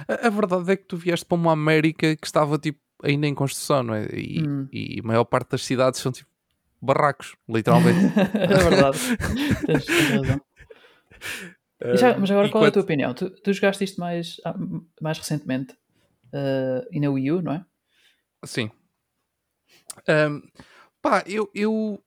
[0.09, 3.35] A, a, verdade é que tu vieste para uma América que estava tipo ainda em
[3.35, 4.07] construção, não é?
[4.13, 4.69] E, hum.
[4.73, 6.29] e a maior parte das cidades são tipo
[6.81, 7.99] barracos, literalmente.
[8.35, 8.99] é verdade.
[9.67, 10.41] tens, tens razão.
[11.97, 13.13] Já, mas agora, qual é a tua opinião?
[13.13, 14.55] Tu, tu jogaste isto mais, ah,
[15.03, 15.75] mais recentemente
[16.33, 17.65] uh, e na Wii U, não é?
[18.45, 18.71] Sim.
[20.09, 20.43] Um,
[21.03, 22.03] pá, eu, eu,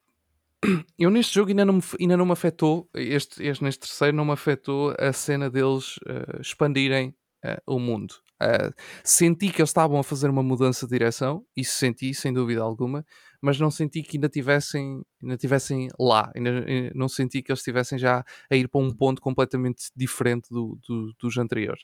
[0.97, 4.25] eu neste jogo ainda não me, ainda não me afetou, este, este neste terceiro não
[4.25, 7.13] me afetou a cena deles uh, expandirem
[7.55, 8.13] uh, o mundo.
[8.41, 8.71] Uh,
[9.03, 13.03] senti que eles estavam a fazer uma mudança de direção, isso senti, sem dúvida alguma,
[13.41, 17.59] mas não senti que ainda tivessem, ainda tivessem lá, ainda, ainda não senti que eles
[17.59, 21.83] estivessem já a ir para um ponto completamente diferente do, do, dos anteriores.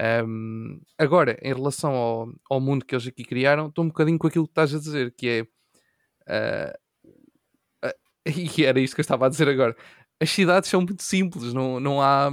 [0.00, 4.26] Um, agora, em relação ao, ao, mundo que eles aqui criaram, estou um bocadinho com
[4.26, 6.72] aquilo que estás a dizer, que é.
[7.84, 8.26] Uh, uh,
[8.58, 9.76] e era isto que eu estava a dizer agora.
[10.20, 12.30] As cidades são muito simples, não, não há.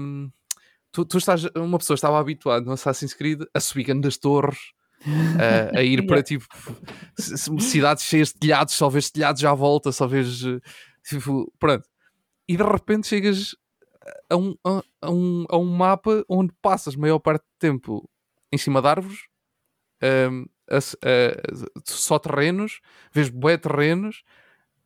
[0.95, 4.57] Tu, tu estás, uma pessoa estava habituada no Assassin's Creed a subir grandes torres,
[5.05, 6.45] uh, a ir para tipo
[7.59, 10.41] cidades cheias de telhados, só vês telhados à volta, só vês
[11.03, 11.85] tipo, pronto.
[12.47, 13.57] E de repente chegas
[14.29, 18.09] a um, a, a, um, a um mapa onde passas a maior parte do tempo
[18.49, 19.19] em cima de árvores,
[20.31, 20.79] um, a,
[21.83, 22.79] só terrenos,
[23.11, 24.23] vês bué terrenos,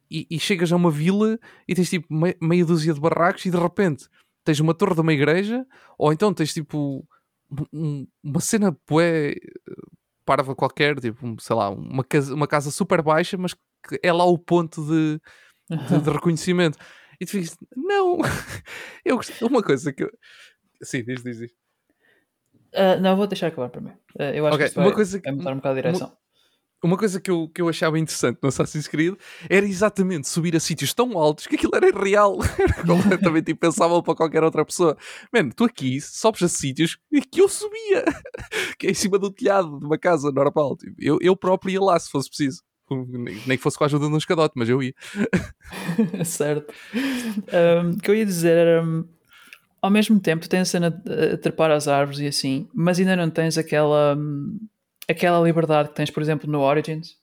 [0.09, 2.07] e, e, chegas a uma vila e tens tipo
[2.41, 4.09] meia dúzia de barracos e de repente
[4.49, 5.63] tens uma torre de uma igreja,
[5.95, 7.07] ou então tens tipo
[7.71, 9.35] um, uma cena bué
[10.25, 14.25] parva qualquer, tipo, sei lá, uma casa, uma casa super baixa, mas que é lá
[14.25, 15.21] o ponto de,
[15.69, 16.79] de, de reconhecimento.
[17.21, 18.17] E tu ficas, não,
[19.05, 20.11] eu gosto, uma coisa que eu...
[20.81, 21.51] Sim, diz, diz, diz.
[22.73, 23.91] Uh, não, vou deixar acabar para mim.
[24.19, 26.18] Uh, eu acho okay, que uma coisa que, mudar um bocado a direção
[26.87, 29.15] uma coisa que eu, que eu achava interessante no Assassin's Creed
[29.49, 34.15] era exatamente subir a sítios tão altos que aquilo era real, era completamente impensável para
[34.15, 34.97] qualquer outra pessoa.
[35.33, 36.97] Mano, tu aqui sobes a sítios
[37.31, 38.05] que eu subia,
[38.79, 40.77] que é em cima do telhado de uma casa normal.
[40.77, 42.61] Tipo, eu, eu próprio ia lá se fosse preciso.
[43.45, 44.93] Nem que fosse com a ajuda de um escadote, mas eu ia.
[46.25, 46.73] certo.
[46.93, 48.83] Um, o que eu ia dizer era.
[49.81, 53.29] Ao mesmo tempo, tens a cena de trepar as árvores e assim, mas ainda não
[53.29, 54.15] tens aquela.
[54.17, 54.57] Um,
[55.09, 57.17] aquela liberdade que tens, por exemplo, no Origins.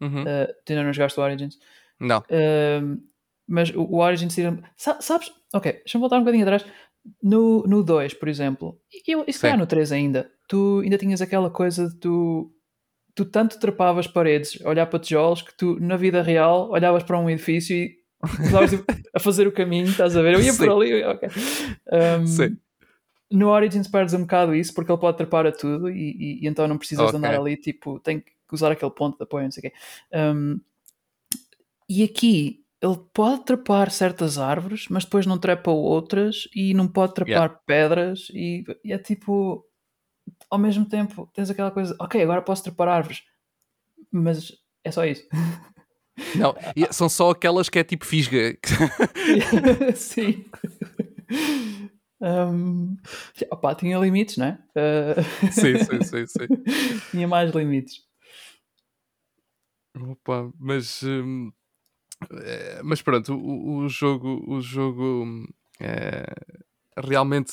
[0.00, 0.22] Uhum.
[0.22, 1.58] Uh, tu ainda não jogaste o Origins?
[1.98, 2.18] Não.
[2.20, 3.00] Uh,
[3.46, 4.58] mas o, o Origins tira.
[4.76, 5.32] Sabes?
[5.52, 6.64] Ok, deixa-me voltar um bocadinho atrás.
[7.22, 11.22] No, no 2, por exemplo, e, e se calhar no 3 ainda, tu ainda tinhas
[11.22, 12.54] aquela coisa de tu.
[13.14, 17.28] Tu tanto trepavas paredes, olhar para tijolos, que tu, na vida real, olhavas para um
[17.28, 17.96] edifício e
[18.44, 18.70] estavas
[19.12, 20.34] a fazer o caminho, estás a ver?
[20.34, 20.58] Eu ia Sim.
[20.58, 21.28] por ali, ok.
[22.20, 22.56] Um, Sim
[23.30, 26.48] no Origins perdes um bocado isso porque ele pode trepar a tudo e, e, e
[26.48, 27.18] então não precisas okay.
[27.18, 29.76] andar ali, tipo, tem que usar aquele ponto de apoio, não sei o quê.
[30.12, 30.60] Um,
[31.88, 37.14] e aqui ele pode trepar certas árvores, mas depois não trepa outras e não pode
[37.14, 37.60] trepar yeah.
[37.66, 39.64] pedras e, e, é tipo
[40.48, 43.22] ao mesmo tempo tens aquela coisa, ok, agora posso trepar árvores,
[44.10, 45.26] mas é só isso.
[46.34, 46.54] Não,
[46.90, 48.56] são só aquelas que é tipo fisga.
[49.94, 50.44] Sim.
[52.20, 52.96] Um,
[53.50, 54.58] opa, tinha limites, não é?
[54.76, 55.52] Uh...
[55.52, 57.00] Sim, sim, sim, sim.
[57.10, 58.02] tinha mais limites.
[59.96, 61.50] Opa, mas, hum,
[62.30, 65.46] é, mas pronto, o, o, jogo, o jogo
[65.80, 66.26] é,
[66.96, 67.52] realmente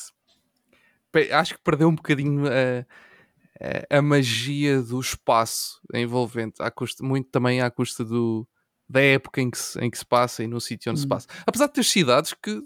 [1.32, 7.62] acho que perdeu um bocadinho a, a, magia do espaço envolvente, à custa, muito também
[7.62, 8.48] à custa do,
[8.88, 11.04] da época em que se, em que se passa e no sítio onde hum.
[11.04, 11.28] se passa.
[11.46, 12.62] Apesar de ter cidades que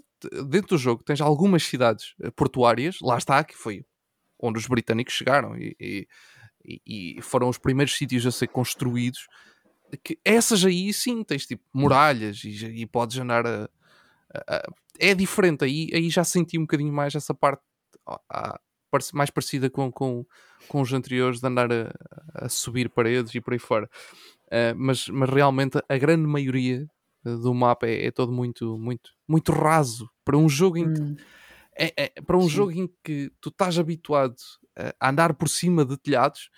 [0.48, 3.84] dentro do jogo tens algumas cidades eh, portuárias, lá está, que foi
[4.38, 6.06] onde os britânicos chegaram e,
[6.64, 9.26] e, e foram os primeiros sítios a ser construídos.
[10.02, 13.68] Que essas aí sim tens tipo muralhas e, e podes andar a,
[14.34, 14.62] a, a,
[14.98, 17.62] é diferente aí, aí já senti um bocadinho mais essa parte
[18.30, 18.58] a,
[19.14, 20.24] mais parecida com, com,
[20.68, 21.92] com os anteriores de andar a,
[22.34, 23.88] a subir paredes e por aí fora.
[24.46, 26.86] Uh, mas, mas realmente a grande maioria
[27.24, 31.16] do mapa é, é, todo muito, muito, muito raso para um jogo em que, hum.
[31.76, 32.48] é, é, para um Sim.
[32.48, 34.36] jogo em que tu estás habituado
[34.98, 36.50] a andar por cima de telhados,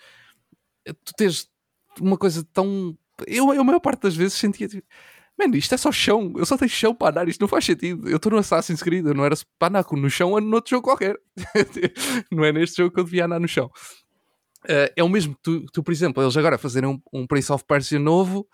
[0.85, 1.49] eh, tu tens
[1.99, 2.97] uma coisa tão.
[3.27, 4.87] Eu, eu a maior parte das vezes sentia tipo,
[5.37, 8.07] Mano, isto é só chão, eu só tenho chão para andar, isto não faz sentido.
[8.07, 10.83] Eu estou no Assassin's Creed, eu não era para andar no chão ou noutro jogo
[10.83, 11.19] qualquer.
[12.31, 13.69] não é neste jogo que eu devia andar no chão.
[14.63, 17.65] Uh, é o mesmo, tu, tu, por exemplo, eles agora fazerem um, um Prince of
[17.67, 18.47] Persia novo,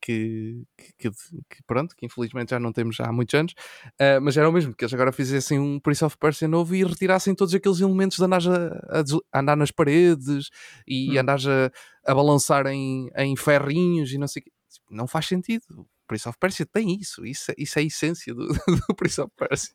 [0.00, 0.62] que,
[0.98, 3.52] que, que, pronto, que infelizmente já não temos já há muitos anos,
[3.94, 6.84] uh, mas era o mesmo que eles agora fizessem um Prince of Persia novo e
[6.84, 9.00] retirassem todos aqueles elementos de andar, a,
[9.32, 10.50] a, andar nas paredes
[10.86, 11.20] e hum.
[11.20, 14.52] andar a, a balançar em, em ferrinhos e não sei o quê.
[14.70, 15.64] Tipo, não faz sentido.
[15.70, 18.46] O Prince of Persia tem isso, isso, isso é a essência do,
[18.88, 19.74] do Prince of Persia.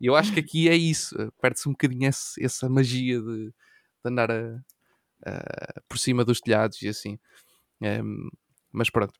[0.00, 3.52] E eu acho que aqui é isso, perde-se um bocadinho esse, essa magia de, de
[4.04, 4.62] andar a,
[5.88, 7.18] por cima dos telhados e assim.
[7.80, 8.28] Um, ehm,
[8.76, 9.18] mas pronto.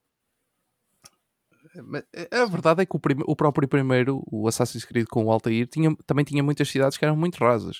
[2.30, 5.94] A verdade é que o, o, próprio primeiro, o Assassin's Creed com o Altair, tinha,
[6.06, 7.78] também tinha muitas cidades que eram muito rasas.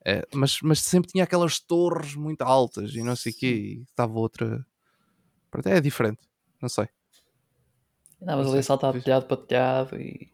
[0.00, 3.46] Uh, mas, mas sempre tinha aquelas torres muito altas e não sei o quê.
[3.46, 4.66] E estava outra.
[5.50, 6.20] Pronto, é diferente.
[6.60, 6.88] Não sei.
[8.20, 10.30] Andavas ali a saltar de telhado para telhado e.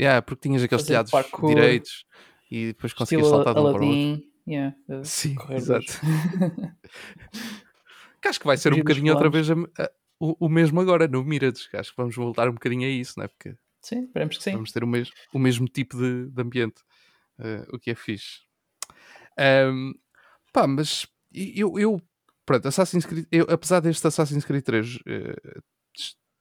[0.00, 2.04] Yeah, porque tinhas aqueles telhados parkour, direitos
[2.50, 4.22] e depois conseguias saltar de um para o outro.
[4.46, 5.86] Yeah, Sim, correr exato.
[8.24, 11.06] Que acho que vai ser um bocadinho outra vez a- a- o, o mesmo agora
[11.06, 11.68] no Mirage.
[11.68, 13.28] que Acho que vamos voltar um bocadinho a isso, não é?
[13.28, 14.52] Porque Sim, esperemos que sim.
[14.52, 16.80] vamos ter o mesmo, o mesmo tipo de, de ambiente,
[17.38, 18.40] eh, o que é fixe.
[19.38, 19.92] Ahm,
[20.54, 22.00] pá, mas eu, eu
[22.46, 25.60] pronto, Assassin's Creed, eu, apesar deste Assassin's Creed 3 eh,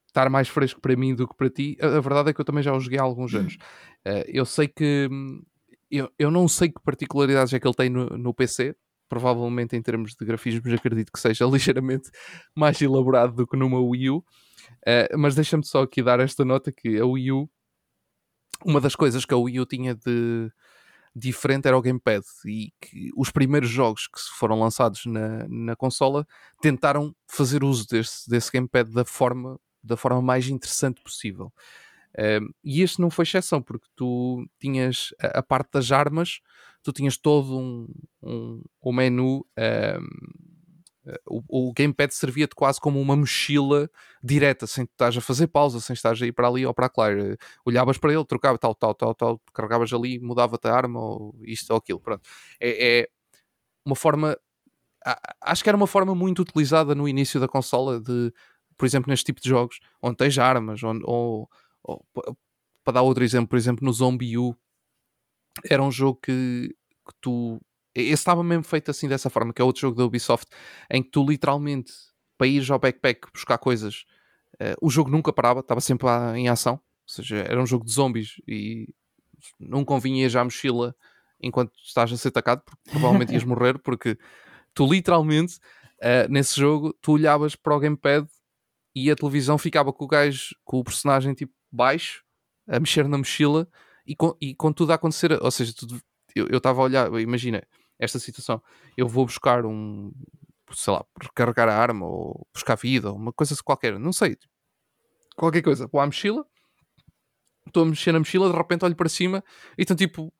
[0.07, 2.45] estar mais fresco para mim do que para ti, a, a verdade é que eu
[2.45, 3.57] também já o joguei há alguns anos.
[4.05, 5.41] Eh, eu sei que hum,
[5.89, 8.75] eu, eu não sei que particularidades é que ele tem no, no PC.
[9.13, 12.09] Provavelmente em termos de grafismos acredito que seja ligeiramente
[12.55, 14.25] mais elaborado do que numa Wii U.
[14.83, 17.49] Eh, mas deixa-me só aqui dar esta nota que a Wii U,
[18.65, 20.51] uma das coisas que a Wii U tinha de
[21.15, 26.25] diferente era o gamepad e que os primeiros jogos que foram lançados na, na consola
[26.59, 31.53] tentaram fazer uso desse, desse gamepad da forma, da forma mais interessante possível.
[32.17, 36.39] Um, e este não foi exceção, porque tu tinhas a, a parte das armas,
[36.83, 37.87] tu tinhas todo um,
[38.21, 39.45] um, um menu.
[39.57, 40.07] um,
[41.29, 43.89] o, o gamepad servia-te quase como uma mochila
[44.23, 46.89] direta, sem que estás a fazer pausa, sem estás a ir para ali ou para
[46.97, 47.07] lá.
[47.65, 51.71] Olhavas para ele, trocava tal, tal, tal, tal, carregavas ali, mudava-te a arma ou isto
[51.71, 51.99] ou aquilo.
[51.99, 52.21] Pronto.
[52.59, 53.07] É, é
[53.85, 54.37] uma forma.
[55.41, 58.31] Acho que era uma forma muito utilizada no início da consola de,
[58.77, 61.49] por exemplo, neste tipo de jogos, onde tens armas, onde, ou,
[61.83, 62.33] ou- pa-
[62.83, 64.55] para dar outro exemplo, por exemplo, no Zombie U,
[65.69, 66.69] era um jogo que,
[67.07, 67.59] que tu.
[67.95, 70.47] Esse estava mesmo feito assim dessa forma, que é outro jogo da Ubisoft,
[70.89, 71.91] em que tu literalmente,
[72.37, 74.05] para ires ao backpack buscar coisas,
[74.59, 76.73] eh, o jogo nunca parava, estava sempre a- em ação.
[76.73, 76.79] Ou
[77.13, 78.87] seja, era um jogo de zombies e
[79.59, 80.95] não convinha ir já à mochila
[81.41, 84.17] enquanto estás a ser atacado, porque provavelmente ias morrer, porque
[84.73, 85.59] tu literalmente,
[86.01, 88.25] eh, nesse jogo, tu olhavas para o gamepad
[88.95, 92.23] e a televisão ficava com o gajo, com o personagem tipo baixo,
[92.67, 93.67] a mexer na mochila
[94.05, 95.31] e com, e com tudo a acontecer.
[95.41, 96.01] Ou seja, tudo-
[96.35, 97.61] eu estava a olhar, imagina
[97.99, 98.61] esta situação,
[98.97, 100.11] eu vou buscar um,
[100.73, 104.35] sei lá, recarregar a arma ou buscar vida, ou uma coisa qualquer, não sei,
[105.35, 106.45] qualquer coisa, vou à mochila,
[107.67, 109.43] estou a mexer na mochila, de repente olho para cima
[109.77, 110.33] e estão tipo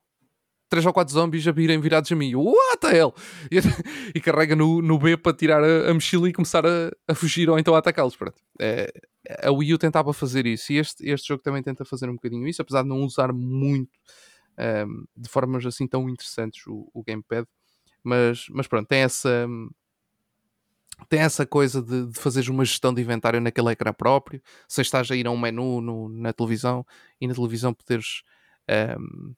[0.74, 2.34] três ou quatro zombies a virem virados a mim.
[2.34, 3.14] What the hell?
[3.52, 3.58] E,
[4.18, 7.48] e carrega no, no B para tirar a, a mochila e começar a, a fugir
[7.48, 8.18] ou então a atacá-los.
[8.60, 8.92] É,
[9.44, 12.48] a Wii U tentava fazer isso e este, este jogo também tenta fazer um bocadinho
[12.48, 13.92] isso, apesar de não usar muito
[14.58, 17.46] ehm, de formas assim tão interessantes o, o gamepad.
[18.04, 19.48] Mas, mas pronto, tem essa
[21.08, 25.10] tem essa coisa de, de fazeres uma gestão de inventário naquele ecrã próprio, se estás
[25.12, 26.86] a ir a um menu no- na televisão
[27.22, 28.24] e na televisão poderes,
[28.68, 29.34] ehm,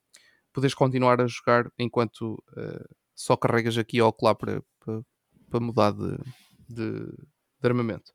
[0.55, 5.01] poderes continuar a jogar enquanto eh, só carregas aqui ou lá para, para,
[5.49, 6.17] para mudar de,
[6.69, 7.05] de,
[7.59, 8.13] de armamento.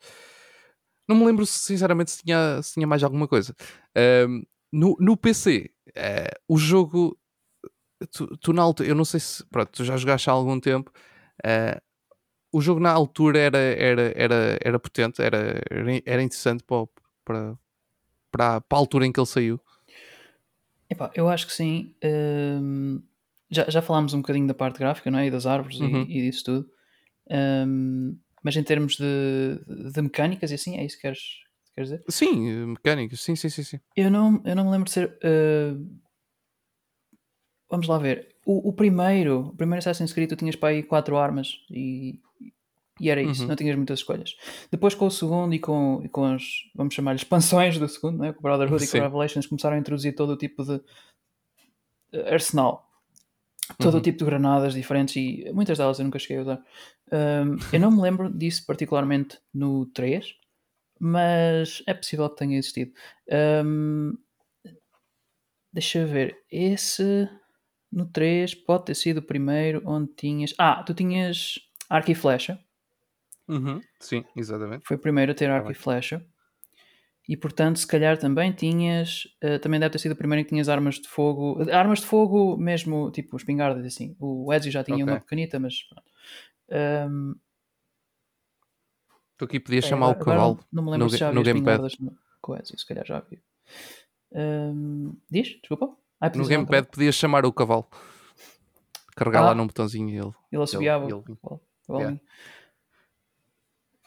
[1.06, 3.54] Não me lembro sinceramente se tinha, se tinha mais alguma coisa.
[4.72, 7.18] No, no PC, eh, o jogo,
[8.12, 10.92] tu, tu na altura, eu não sei se, pronto, tu já jogaste há algum tempo,
[11.44, 11.80] eh,
[12.52, 15.60] o jogo na altura era, era, era, era potente, era,
[16.06, 16.86] era, interessante para,
[17.24, 17.56] para,
[18.30, 19.60] para a altura em que ele saiu.
[20.90, 21.94] Epá, eu acho que sim.
[22.04, 23.00] Hum,
[23.50, 25.26] já, já falámos um bocadinho da parte gráfica, não é?
[25.26, 26.02] E das árvores e- Uhum.
[26.08, 26.70] e, disso tudo.
[27.30, 31.20] Hum, mas em termos de, de mecânicas e assim, é isso que queres,
[31.74, 32.04] queres dizer?
[32.08, 33.80] Sim, mecânicas, sim, sim, sim, sim.
[33.94, 35.08] Eu não, eu não me lembro de ser.
[35.22, 36.00] uh,
[37.68, 38.34] vamos lá ver.
[38.44, 42.18] O, o primeiro, o primeiro Assassin's Creed, tu tinhas para aí quatro armas e,
[43.00, 43.48] e era isso, Uhum.
[43.48, 44.36] não tinhas muitas escolhas.
[44.70, 48.26] Depois, com o segundo e com, e com as, vamos chamar expansões do segundo, não
[48.26, 48.32] é?
[48.32, 48.98] com o Brotherhood e com Sim.
[48.98, 50.80] o Revelations, começaram a introduzir todo o tipo de
[52.30, 52.86] arsenal.
[53.78, 54.02] Todo o Uhum.
[54.02, 56.64] tipo de granadas diferentes e muitas delas eu nunca cheguei a usar.
[57.12, 60.34] Um, eu não me lembro disso particularmente no 3,
[60.98, 62.92] mas é possível que tenha existido.
[63.64, 64.12] Um,
[65.72, 66.36] deixa eu ver.
[66.50, 67.28] Esse
[67.92, 70.52] no 3 pode ter sido o primeiro onde tinhas.
[70.58, 72.58] Ah, tu tinhas arco e flecha.
[73.50, 73.80] Uhum.
[73.98, 74.86] Sim, exatamente.
[74.86, 75.72] Foi o primeiro a ter arco bem.
[75.72, 76.24] e flecha.
[77.28, 79.24] E portanto, se calhar também tinhas.
[79.40, 81.58] eh, também deve ter sido o primeiro em que tinhas armas de fogo.
[81.72, 84.16] Armas de fogo mesmo, tipo espingardas assim.
[84.18, 85.12] O Ezio já tinha Ok.
[85.14, 86.10] uma pequenita, mas pronto.
[87.10, 87.34] Um,
[89.36, 90.64] Tu aqui podias é, chamar o agora- agora cavalo.
[90.72, 93.06] Não me lembro no se já no havia espingardas no, com o Ezio, se calhar
[93.06, 93.40] já havia.
[94.32, 95.48] Um, diz?
[95.60, 95.96] Desculpa.
[96.20, 97.86] Ah, No gamepad podias chamar o cavalo.
[99.16, 99.46] Carregar Ah.
[99.46, 100.32] lá num botãozinho e ele.
[100.52, 101.04] Ele assobiava.
[101.04, 102.20] ele o cavalinho.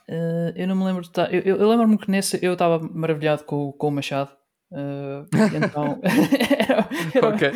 [0.08, 1.34] Eh, eu não me lembro de estar.
[1.34, 4.32] Eu, eu- eu lembro-me que nesse eu estava maravilhado com, o- com o machado.
[4.72, 7.51] E então era- era- Ok.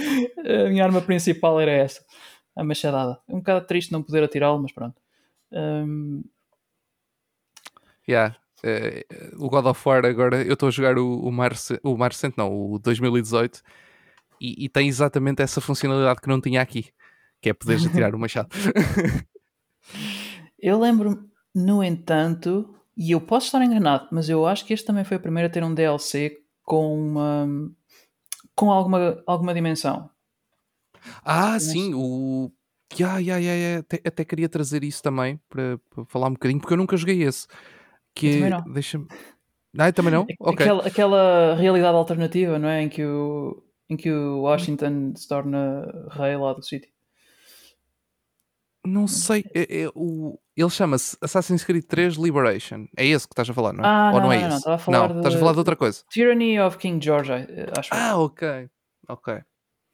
[0.65, 2.03] a minha arma principal era essa,
[2.55, 3.19] a machadada.
[3.27, 4.95] Um bocado triste não poder atirá-lo, mas pronto.
[5.51, 6.23] Um,
[8.07, 8.37] Yeah.
[8.63, 9.05] Eh,
[9.37, 11.29] o God of War agora, eu estou a jogar o, o,
[11.83, 13.61] o recente, não, o 2018,
[14.39, 16.89] e, e tem exatamente essa funcionalidade que não tinha aqui.
[17.41, 18.49] que é poderes atirar o machado.
[20.59, 25.03] Eu lembro, no entanto, e eu posso estar enganado, mas eu acho que este também
[25.03, 27.47] foi o primeiro a ter um DLC com uma
[28.55, 30.09] com alguma, alguma dimensão.
[31.23, 32.51] Ah, sim, o.
[32.97, 33.79] Yeah, yeah, yeah, yeah.
[33.79, 37.21] Até, até queria trazer isso também para, para falar um bocadinho, porque eu nunca joguei
[37.23, 37.47] esse.
[38.15, 38.63] Que é- não.
[38.63, 39.07] Deixa-me.
[39.77, 40.25] Ah, também não?
[40.39, 40.65] Ok.
[40.65, 42.81] Aquela, aquela realidade alternativa, não é?
[42.81, 46.89] Em que o, em que o Washington se torna rei lá do sítio.
[48.87, 49.45] Não sei.
[49.53, 50.39] é- é o...
[50.55, 52.87] Ele chama-se Assassin's Creed 3 Liberation.
[52.97, 53.87] É esse que estás a falar, não é?
[53.87, 54.57] Ah, Ou não, não, é não, não, esse?
[54.57, 56.03] estava a falar não, estás a de- falar de outra coisa.
[56.11, 57.89] Tyranny of King George, eh, acho.
[57.93, 58.69] Ah, ok.
[59.07, 59.33] Ok.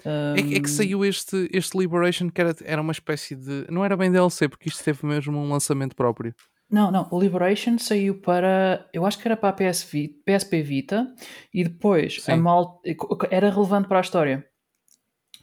[0.06, 3.66] É, que- é que Um, saiu este, este Liberation que era, era uma espécie de.
[3.70, 6.34] Não era bem DLC, porque isto teve mesmo um lançamento próprio.
[6.70, 7.08] Não, não.
[7.12, 8.90] O Liberation saiu para.
[8.92, 11.14] Eu acho que era para a PS Vi- PSP Vita
[11.54, 12.82] e depois a mal,
[13.30, 14.46] era relevante para a história.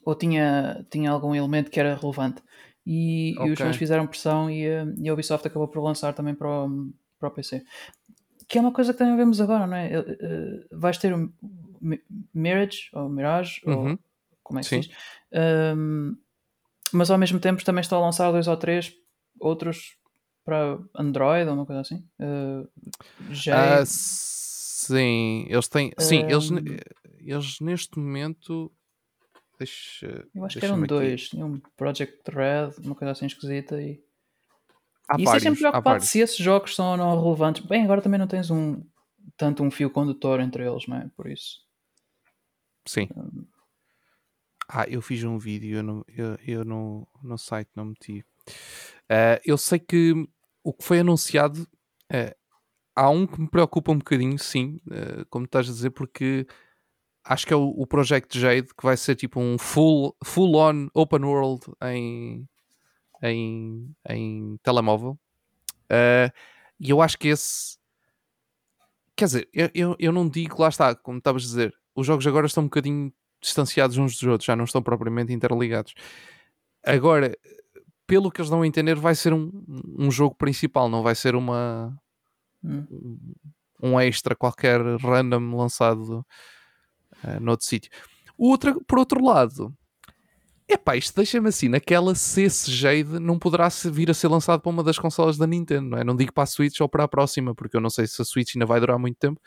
[0.05, 2.42] Ou tinha, tinha algum elemento que era relevante.
[2.93, 6.34] E, e os fãs fizeram pressão e, eh, e a Ubisoft acabou por lançar também
[6.34, 7.62] para o, para o PC.
[8.49, 9.93] Que é uma coisa que também vemos agora, não é?
[9.93, 11.32] Eh, eh, vais ter o
[11.80, 12.03] Mi-
[12.34, 13.93] Mirage, ou Mirage, Uhum.
[13.93, 13.99] ou
[14.43, 14.82] como é que Sim.
[14.82, 14.97] se diz?
[15.76, 16.16] Um,
[16.93, 18.93] mas ao mesmo tempo também estão a lançar dois ou três
[19.38, 19.97] outros
[20.45, 22.05] para Android ou uma coisa assim.
[22.18, 22.68] Uh,
[23.30, 25.93] já Ah, sim, eles têm.
[25.97, 26.51] Sim, eles,
[27.20, 28.72] eles neste momento.
[29.61, 31.28] Deixa, eu acho que eram dois.
[31.28, 33.80] Tinha um Project Red, uma coisa assim esquisita.
[33.80, 34.02] E,
[35.06, 37.62] Há e isso é sempre preocupado se esses jogos são ou não relevantes.
[37.66, 38.82] Bem, agora também não tens um
[39.36, 41.11] tanto um fio condutor entre eles, não é?
[41.14, 41.58] Por isso.
[42.86, 43.06] Sim.
[44.66, 48.24] Ah, eu fiz um vídeo, eu, no, eu, eu no, no site não meti.
[49.11, 50.14] Ah, eu sei que
[50.64, 51.68] o que foi anunciado,
[52.11, 52.34] ah,
[52.96, 56.46] há um que me preocupa um bocadinho, sim, ah, como estás a dizer, porque
[57.24, 60.88] acho que é o, o Project Jade, que vai ser tipo um full, full on
[60.94, 62.46] open world em,
[63.22, 65.18] em, em telemóvel.
[65.90, 66.32] Ah,
[66.78, 67.78] e eu acho que esse.
[69.16, 72.26] Quer dizer, eu, eu, eu não digo, lá está, como estavas a dizer, os jogos
[72.26, 75.94] agora estão um bocadinho distanciados uns dos outros, já não estão propriamente interligados.
[76.84, 77.36] Agora,
[78.06, 79.50] pelo que eles dão a entender, vai ser um,
[79.98, 81.94] um jogo principal, não vai ser uma
[82.64, 83.18] hum.
[83.82, 86.24] um extra qualquer random lançado
[87.24, 87.90] uh, noutro sítio.
[88.36, 89.74] Outra, por outro lado,
[90.68, 94.70] epá, isto deixa-me assim, naquela se esse Jade não poderá vir a ser lançado para
[94.70, 96.04] uma das consolas da Nintendo, não é?
[96.04, 98.24] Não digo para a Switch ou para a próxima, porque eu não sei se a
[98.24, 99.40] Switch ainda vai durar muito tempo.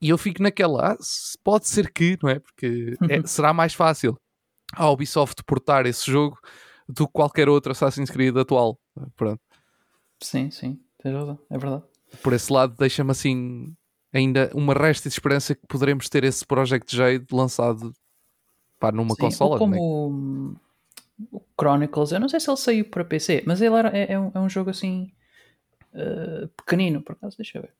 [0.00, 0.96] E eu fico naquela, ah,
[1.42, 2.38] pode ser que, não é?
[2.38, 4.16] Porque é- será mais fácil
[4.72, 6.38] a Ubisoft portar esse jogo
[6.88, 8.78] do que qualquer outro Assassin's Creed atual.
[9.16, 9.40] Pronto.
[10.22, 10.80] Sim, sim.
[11.02, 11.38] Tens razão.
[11.50, 11.84] É verdade.
[12.22, 13.76] Por esse lado, deixa-me assim
[14.12, 17.92] ainda uma resta de esperança que poderemos ter esse Project Jade lançado
[18.78, 19.52] pá, numa Sim, consola.
[19.52, 19.78] ou como né?
[19.80, 20.54] o,
[21.60, 24.30] Chronicles, eu não sei se ele saiu para PC, mas ele era, é, é um,
[24.34, 25.12] é um jogo assim
[25.92, 27.74] eh, pequenino, por acaso, deixa eu ver.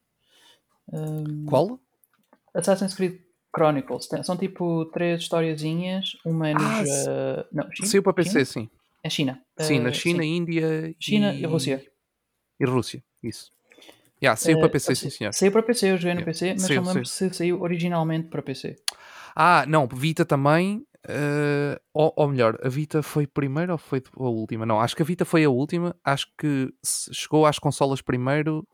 [0.93, 1.79] Um, Qual?
[2.55, 3.21] Assassin's Creed
[3.55, 6.65] Chronicles, tem- são tipo três historiazinhas, uma é nos.
[6.65, 7.89] Ah, se- eh, não, China?
[7.89, 8.45] Saiu para PC, China?
[8.45, 8.71] sim.
[9.05, 9.43] É China.
[9.61, 10.37] Sim, na Eh, China, sim.
[10.37, 11.87] Índia China e Rússia.
[12.59, 13.53] E Rússia, isso.
[14.23, 15.33] Yeah, saiu Eh, para PC, sim, senhor.
[15.33, 16.33] Saiu para PC, eu joguei no Yeah.
[16.33, 18.77] PC, mas Saiu, não lembro se saiu originalmente para PC.
[19.37, 20.85] Ah, não, Vita também.
[21.09, 24.67] eh, ou, ou melhor, a Vita foi primeiro ou foi a última?
[24.67, 25.95] Não, acho que a Vita foi a última.
[26.05, 26.69] Acho que
[27.13, 28.67] chegou às consolas primeiro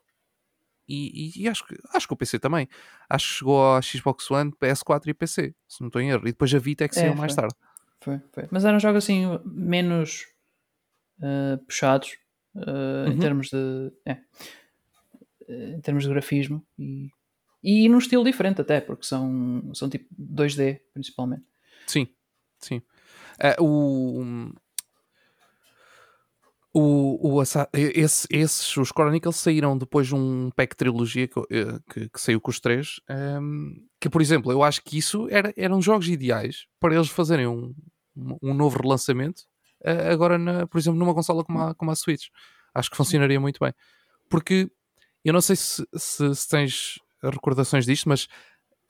[0.88, 2.66] e, e- e acho, que, acho que o PC também.
[3.10, 6.22] Acho que chegou à Xbox One, PS4 e PC, se não estou em erro.
[6.26, 7.42] E depois a Vita é que É, saiu mais foi.
[7.42, 7.54] tarde.
[8.00, 8.48] Foi, foi.
[8.50, 10.26] Mas eram jogos assim menos
[11.22, 12.16] eh, puxados
[12.56, 13.18] eh, em Uhum.
[13.18, 13.92] termos de.
[14.06, 14.18] é, eh,
[15.48, 17.08] em termos de grafismo e,
[17.62, 21.44] e num estilo diferente até, porque são, são tipo 2D principalmente.
[21.86, 22.08] Sim,
[22.58, 22.82] sim.
[23.38, 24.52] Eh, o,
[26.72, 27.42] o, o
[27.72, 32.40] esse, esses, os Chronicles saíram depois de um pack trilogia que, eh, que, que saiu
[32.40, 33.00] com os três.
[33.08, 37.46] ehm, que, por exemplo, eu acho que isso era, eram jogos ideais para eles fazerem
[37.46, 37.72] um,
[38.16, 39.42] um, um novo relançamento.
[39.84, 42.26] eh, agora, na, por exemplo, numa consola como a, como a Switch.
[42.74, 43.72] Acho que funcionaria muito bem.
[44.28, 44.68] Porque
[45.24, 48.28] eu não sei se, se, se tens recordações disto, mas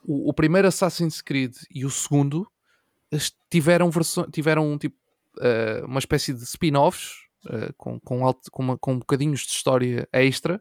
[0.05, 2.47] o, o primeiro Assassin's Creed e o segundo
[4.31, 4.97] tiveram, tipo,
[5.41, 7.13] eh, uma espécie de spin-offs
[7.49, 10.61] eh, com, com, alt- com, com bocadinhos de história extra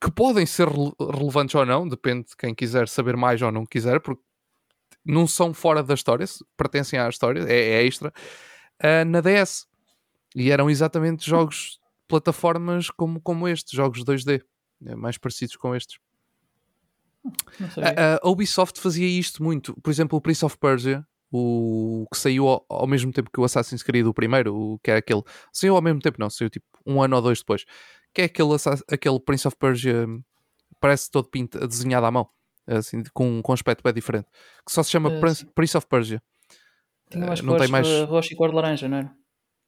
[0.00, 3.64] que podem ser rele- relevantes ou não, depende de quem quiser saber mais ou não
[3.64, 4.22] quiser, porque
[5.04, 8.12] não são fora da história, pertencem à história, é, é extra,
[8.80, 9.66] eh, na DS.
[10.36, 14.44] E eram exatamente jogos plataformas como, como este, jogos 2D, eh,
[14.80, 15.98] mais parecidos com estes.
[17.76, 19.74] A, a Ubisoft fazia isto muito.
[19.82, 23.44] Por exemplo, o Prince of Persia o que saiu ao, ao mesmo tempo que o
[23.44, 25.22] Assassin's Creed, o primeiro, o, que é aquele.
[25.52, 27.64] Saiu ao mesmo tempo, não, saiu tipo um ano ou dois depois.
[28.14, 28.50] Que é aquele,
[28.90, 30.06] aquele Prince of Persia,
[30.80, 32.28] parece todo pinta, desenhado à mão,
[32.66, 34.26] assim, com, com um aspecto bem diferente.
[34.66, 35.46] Que só se chama Uh, Prince.
[35.46, 36.22] Prince of Persia.
[37.10, 37.86] Tinha umas Uh, não tem mais.
[37.86, 39.14] uh, roxo e cor de laranja, não era?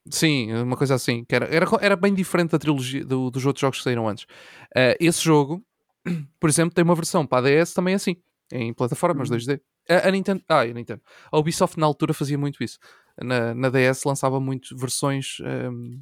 [0.08, 1.24] Sim, uma coisa assim.
[1.24, 4.24] Que era, era, era bem diferente da trilogia do- dos outros jogos que saíram antes.
[4.24, 5.62] Uh, esse jogo,
[6.40, 8.16] por exemplo, tem uma versão para a DS também assim,
[8.52, 9.36] em plataformas Uhum.
[9.36, 9.60] 2D.
[9.88, 11.02] A, a Nintendo, ah, a Nintendo.
[11.30, 12.78] A Ubisoft na altura fazia muito isso.
[13.22, 16.00] Na, na DS lançava muito versões um,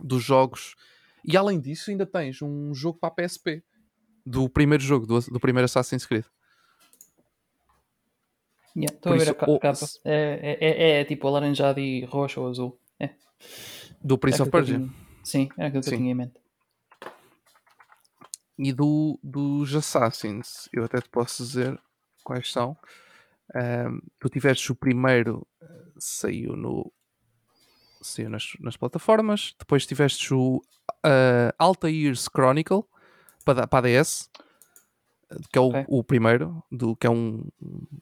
[0.00, 0.74] dos jogos.
[1.24, 3.62] E além disso, ainda tens um jogo para a PSP
[4.24, 6.24] do primeiro jogo, do, do primeiro Assassin's Creed.
[8.76, 9.86] Yeah, Estou Por a ver isso, a capa.
[10.04, 12.78] É, é, é, é tipo alaranjado e roxo ou azul.
[13.00, 13.10] É.
[14.02, 14.78] Do Prince Era of Persia.
[14.78, 14.90] tinha-
[15.22, 15.94] Sim, era aquilo que Sim.
[15.96, 16.34] eu tinha em mente.
[18.58, 21.78] e do, dos Assassins, eu até te posso dizer
[22.24, 22.74] quais são.
[23.54, 25.66] Ahm, tu tiveste o primeiro, eh,
[25.98, 26.90] saiu no
[28.00, 30.62] saiu nas, nas plataformas, depois tiveste o
[31.04, 32.82] ah, Altair's Chronicle
[33.44, 34.30] para, para a DS,
[35.52, 35.84] que é o, Ok.
[35.88, 37.44] o primeiro, do, que é um,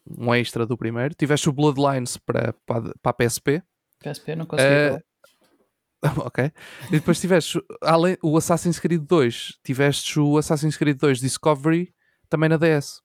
[0.07, 1.14] um extra do primeiro.
[1.14, 3.62] Tiveste o Bloodlines para, para, para a PSP.
[4.11, 5.02] PSP não consegui falar.
[6.26, 6.52] ok.
[6.88, 11.94] E depois tiveste além, o Assassin's Creed 2, tiveste o Assassin's Creed 2 Discovery
[12.28, 13.00] também na DS.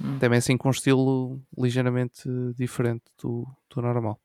[0.00, 0.18] Hum.
[0.18, 4.18] Também assim com um estilo ligeiramente diferente do, do normal.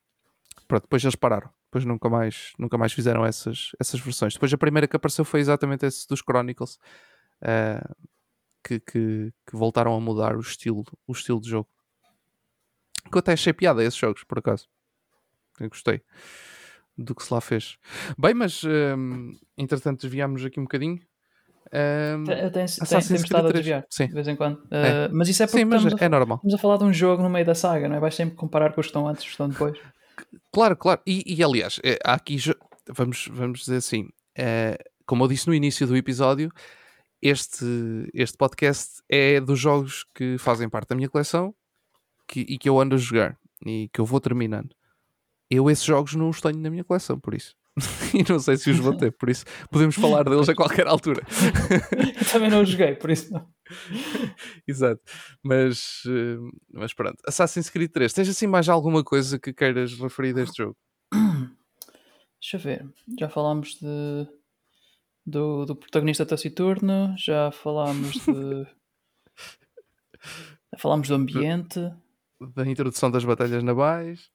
[0.68, 1.50] Pronto, depois eles pararam.
[1.66, 4.34] Depois nunca mais, nunca mais fizeram essas, essas versões.
[4.34, 6.80] Depois a primeira que apareceu foi exatamente esse dos Chronicles.
[7.42, 7.82] eh,
[8.68, 11.70] que, que, que voltaram a mudar o estilo, o estilo de jogo.
[13.10, 14.68] Que eu até achei piada esses jogos, por acaso.
[15.60, 16.02] Eu gostei
[16.98, 17.78] do que se lá fez.
[18.18, 21.00] Bem, mas hum, entretanto desviámos aqui um bocadinho.
[21.74, 22.80] Hum, Tem- tem- Temos
[23.12, 23.54] estado a 3.
[23.54, 24.08] desviar Sim.
[24.08, 24.64] de vez em quando.
[24.72, 25.08] É.
[25.08, 26.38] Uh, mas isso é porque Sim, mas estamos, a, é normal.
[26.38, 28.00] estamos a falar de um jogo no meio da saga, não é?
[28.00, 29.78] Vais sempre comparar com os que estão antes e os que estão depois.
[30.52, 31.02] Claro, claro.
[31.06, 32.38] E, e, aliás, eh, há aqui,
[32.90, 36.50] vamos, vamos dizer assim, eh, como eu disse no início do episódio,
[37.22, 37.66] este,
[38.14, 41.54] este podcast é dos jogos que fazem parte da minha coleção
[42.28, 44.70] que- e que eu ando a jogar e que eu vou terminando.
[45.50, 47.56] Eu esses jogos não os tenho na minha coleção, por isso.
[48.14, 51.22] e não sei se os vou ter, por isso podemos falar deles a qualquer altura.
[52.20, 53.48] Eu também não o joguei, por isso não.
[54.68, 55.02] Exato.
[55.44, 56.38] Mas, eh,
[56.74, 57.18] mas pronto.
[57.28, 60.76] Assassin's Creed 3, tens assim mais alguma coisa que queiras referir deste jogo?
[62.42, 62.90] Deixa eu ver.
[63.20, 64.28] Já falámos de,
[65.26, 68.68] do, do protagonista taciturno, já falámos de.
[70.72, 71.80] já falámos do ambiente,
[72.56, 74.32] Da introdução das batalhas navais?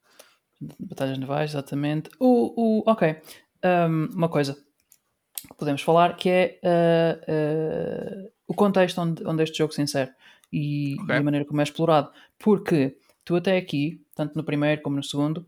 [0.79, 2.11] Batalhas navais, exatamente.
[2.19, 3.17] O, o, ok.
[3.65, 9.59] Um, uma coisa que podemos falar que é uh, uh, o contexto onde, onde este
[9.59, 10.11] jogo se insere
[10.53, 11.15] e, Ok.
[11.15, 12.11] e a maneira como é explorado.
[12.39, 15.47] Porque tu até aqui, tanto no primeiro como no segundo,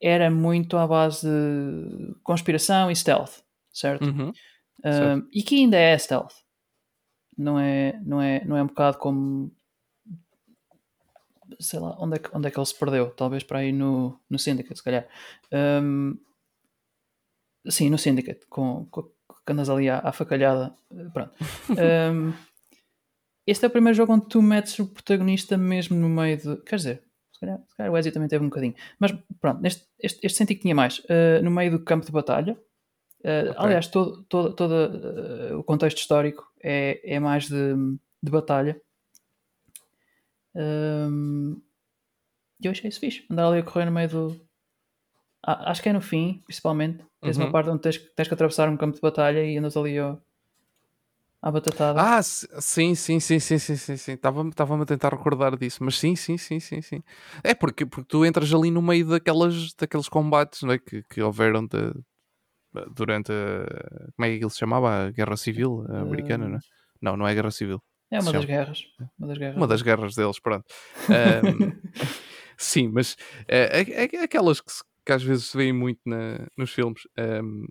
[0.00, 3.42] era muito à base de conspiração e stealth,
[3.72, 4.04] certo?
[4.04, 4.32] Uhum.
[4.84, 6.34] Um, e que ainda é stealth.
[7.38, 9.52] Não é, não é, não é um bocado como.
[11.60, 13.10] Sei lá, onde é, que, onde é que ele se perdeu?
[13.10, 15.06] Talvez para aí no, no Syndicate, se calhar.
[15.52, 16.16] Um,
[17.68, 20.74] sim, no Syndicate, com, com, que andas ali à, à facalhada.
[20.94, 21.32] eh, Pronto.
[22.12, 22.32] Um,
[23.46, 26.56] este é o primeiro jogo onde tu metes o protagonista mesmo no meio de.
[26.62, 28.74] Quer dizer, se calhar, se calhar o Ezio também teve um bocadinho.
[29.00, 31.00] Mas pronto, neste, este, este senti que tinha mais.
[31.00, 32.52] Uh, no meio do campo de batalha.
[33.24, 33.54] Uh, Ok.
[33.58, 37.74] Aliás, todo, todo, todo uh, o contexto histórico é, é mais de,
[38.22, 38.80] de batalha.
[40.54, 41.60] Um,
[42.60, 43.24] e eu achei isso fixe.
[43.30, 44.40] Andar ali a correr no meio do.
[45.44, 47.04] Ah, acho que é no fim, principalmente.
[47.20, 47.44] Tens Uhum.
[47.44, 50.20] uma parte onde tens, tens que atravessar um campo de batalha e andas ali ao,
[51.40, 52.00] à batatada.
[52.00, 54.12] Ah, sim, sim, sim, sim, sim, sim, sim.
[54.12, 57.02] Estava-me a tentar recordar disso, mas sim, sim, sim, sim, sim.
[57.42, 60.78] É porque, porque tu entras ali no meio daquelas, daqueles combates não é?
[60.78, 61.92] que, que houveram de-
[62.94, 63.66] durante a,
[64.16, 65.06] como é que aquilo se chamava?
[65.06, 66.60] A Guerra Civil Americana, não é?
[67.00, 67.82] Não, não é a Guerra Civil.
[68.12, 68.82] É uma das guerras.
[69.18, 69.56] Uma das guerras.
[69.56, 70.64] Uma das guerras deles, pronto.
[71.08, 71.72] Ahm,
[72.56, 73.16] sim, mas
[73.48, 77.64] é, é- aquelas que, se- que às vezes se veem muito na- nos filmes ahm,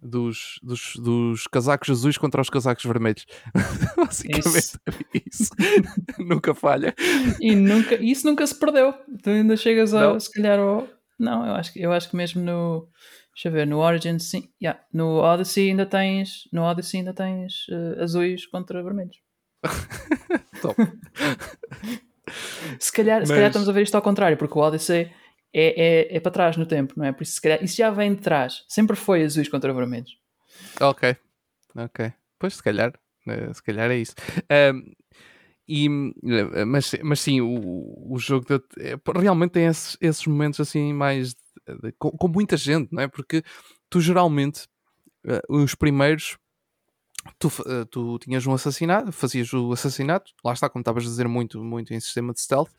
[0.00, 3.24] dos, dos, dos casacos azuis contra os casacos vermelhos.
[3.96, 4.78] Basicamente Isso.
[4.86, 5.50] é isso.
[6.18, 6.94] Nunca falha.
[7.40, 8.92] E nunca, isso nunca se perdeu.
[9.22, 10.20] Tu ainda chegas a, Não.
[10.20, 10.86] se calhar, ao...
[11.18, 12.88] Não, eu acho, que- eu acho que mesmo no...
[13.34, 14.48] Deixa eu ver, no Origin, sim.
[14.62, 16.48] Yeah, no Odyssey ainda tens...
[16.52, 19.16] No Odyssey ainda tens eh, azuis contra vermelhos.
[20.62, 20.76] Top.
[22.78, 25.10] Se calhar, se Mas- calhar estamos a ver isto ao contrário, porque o Odyssey
[25.52, 27.12] é, é, é para trás no tempo, não é?
[27.12, 28.64] Por isso, se calhar, isso já vem de trás.
[28.68, 30.18] Sempre foi azuis contra vermelhos.
[30.80, 31.16] Ok,
[31.74, 32.12] ok.
[32.38, 32.92] Pois se calhar,
[33.28, 34.14] eh, se calhar é isso.
[34.50, 34.92] Ahm,
[35.68, 40.60] e, eh, mas, mas sim, o, o jogo de, é, realmente tem esses, esses momentos
[40.60, 43.08] assim mais de, de, com, com, muita gente, não é?
[43.08, 43.42] Porque
[43.88, 44.68] tu geralmente
[45.48, 46.36] os primeiros
[47.38, 51.28] tu, uh, tu tinhas um assassinato, fazias o assassinato, lá está, como estavas a dizer
[51.28, 52.70] muito, muito em sistema de stealth.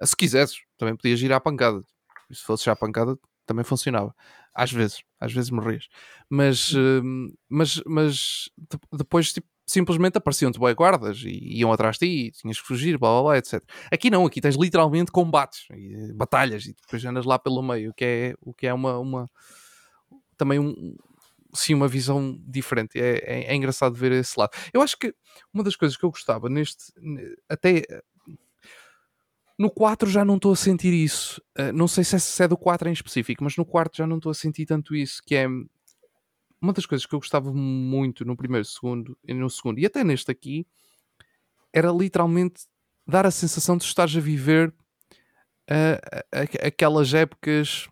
[0.00, 1.82] Uh, se quisesses, também podias ir à pancada.
[2.30, 4.14] Se fosse já à pancada, também funcionava.
[4.54, 5.88] Às vezes, às vezes morrias.
[6.28, 7.02] Mas, uh,
[7.48, 8.50] mas, mas
[8.92, 12.98] depois tipo, simplesmente apareciam-te boi guardas e iam atrás de ti e tinhas que fugir,
[12.98, 13.62] blá blá blá, etc.
[13.90, 17.94] Aqui não, aqui tens literalmente combates, e, batalhas e depois andas lá pelo meio, o
[17.94, 19.30] que é, o que é uma, uma
[20.36, 20.96] também um,
[21.54, 22.98] sim, uma visão diferente.
[22.98, 24.50] É, é, é, engraçado ver esse lado.
[24.72, 25.14] Eu acho que
[25.52, 26.92] uma das coisas que eu gostava neste.
[27.48, 27.82] Até.
[29.58, 31.40] No 4 já não estou a sentir isso.
[31.58, 34.06] Uh, não sei se é, se é do 4 em específico, mas no quarto já
[34.06, 35.20] não estou a sentir tanto isso.
[35.24, 35.46] Que é.
[36.62, 40.04] Uma das coisas que eu gostava muito no primeiro, segundo e no segundo, e até
[40.04, 40.66] neste aqui,
[41.72, 42.64] era literalmente
[43.06, 44.68] dar a sensação de estares a viver
[45.70, 47.88] uh, aquelas épocas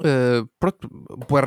[0.00, 0.88] uh, pronto,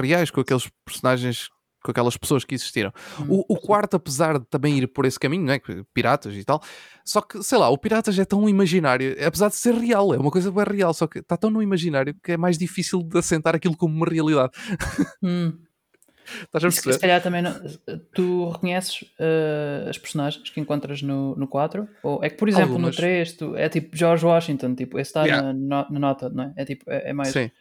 [0.01, 1.49] reais com aqueles personagens
[1.83, 2.91] com aquelas pessoas que existiram.
[3.19, 5.59] Hum, o, o, quarto, apesar de também ir por esse caminho, não é?
[5.93, 6.61] Piratas e tal,
[7.03, 10.31] só que, sei lá, o Piratas é tão imaginário, apesar de ser real, é uma
[10.31, 13.55] coisa bem real, só que está tão no imaginário que é mais difícil de assentar
[13.55, 14.51] aquilo como uma realidade.
[15.23, 15.53] Hum.
[16.43, 16.93] Estás a perceber?
[16.93, 17.53] Se calhar também não,
[18.13, 21.87] tu reconheces uh, as personagens que encontras no, no 4?
[22.03, 22.95] Ou é que, por exemplo, Algumas.
[22.95, 25.53] no 3 tu, é tipo George Washington, tipo, esse está yeah.
[25.53, 26.53] na, na, nota, não é?
[26.55, 27.29] É tipo, é, é mais.
[27.29, 27.51] Sim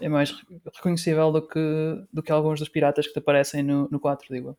[0.00, 0.34] é mais
[0.74, 4.50] reconhecível do que, do que alguns dos piratas que te aparecem no, no 4, digo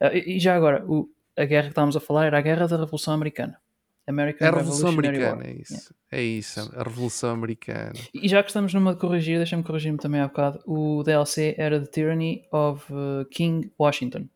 [0.00, 2.66] uh, e, e, já agora, o, a guerra que estávamos a falar era a guerra
[2.66, 3.60] da Revolução Americana.
[4.06, 5.46] American é a Revolução Americana, War.
[5.46, 5.72] é isso.
[5.74, 5.98] Yeah.
[6.10, 7.92] É isso, a Revolução Americana.
[8.14, 10.62] E já que estamos numa de corrigir, deixa-me corrigir-me também há bocado.
[10.66, 14.26] O DLC era The Tyranny of uh, King Washington.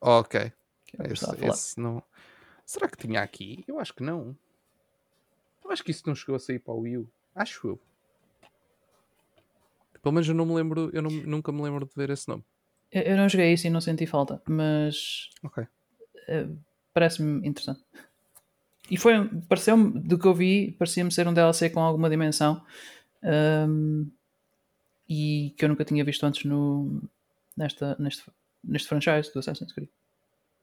[0.00, 0.40] Ok.
[0.40, 2.00] É esse, esse não...
[2.64, 3.64] Será que tinha aqui?
[3.66, 4.36] Eu acho que não.
[5.64, 7.08] Eu acho que isso não chegou a sair para o Wii U.
[7.34, 7.80] Acho eu.
[10.06, 12.44] Pelo menos eu não me lembro, eu não, nunca me lembro de ver esse nome.
[12.92, 15.64] Eu, eu não joguei isso e não senti falta, mas Ok.
[15.64, 16.56] uh,
[16.94, 17.82] parece-me interessante.
[18.88, 22.64] E foi, pareceu-me, do que eu vi, parecia-me ser um DLC com alguma dimensão
[23.68, 24.08] um,
[25.08, 27.02] e que eu nunca tinha visto antes no,
[27.56, 28.30] nesta, neste,
[28.62, 29.88] neste franchise do Assassin's Creed.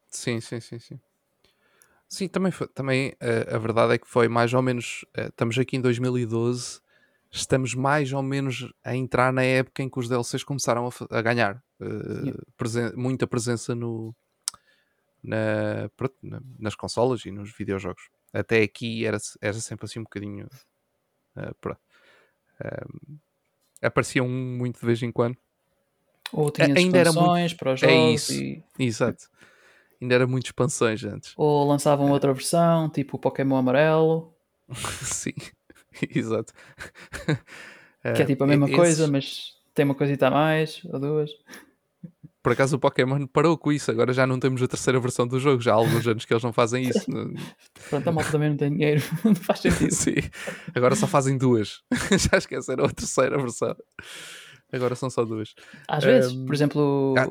[0.08, 1.00] Sim, sim, sim, sim.
[2.08, 5.04] Sim, também, foi, também uh, a verdade é que foi mais ou menos.
[5.18, 6.82] Uh, estamos aqui em 2012
[7.34, 11.22] estamos mais ou menos a entrar na época em que os DLCs começaram a, a
[11.22, 14.16] ganhar uh, presen muita presença no,
[15.24, 15.90] na,
[16.22, 18.04] na, nas consolas e nos videojogos.
[18.32, 20.48] Até aqui era, era sempre assim um bocadinho.
[21.36, 23.20] Uh, uh,
[23.82, 25.36] aparecia um muito de vez em quando.
[26.32, 27.58] Ou tinha ainda expansões era muito...
[27.58, 27.96] para os jogos.
[27.96, 28.64] É isso, e...
[28.78, 29.28] exato.
[30.00, 31.34] Ainda era muito expansões antes.
[31.36, 34.32] Ou lançavam outra versão, tipo o Pokémon Amarelo.
[35.02, 35.34] Sim.
[36.14, 36.54] Exato.
[38.02, 41.32] Que é tipo a mesma coisa, mas tem uma coisita a mais ou duas.
[42.44, 45.40] Por acaso o Pokémon parou com isso, agora já não temos a terceira versão do
[45.40, 47.06] jogo, já há alguns anos que eles não fazem isso.
[47.90, 49.94] Pronto, a malta também não tem dinheiro, não faz sentido.
[49.94, 50.16] Sim,
[50.76, 51.82] agora só fazem duas.
[52.30, 53.74] já esqueceram a terceira versão.
[54.74, 55.56] Agora são só duas.
[55.88, 57.30] Às um, vezes, por exemplo, ah,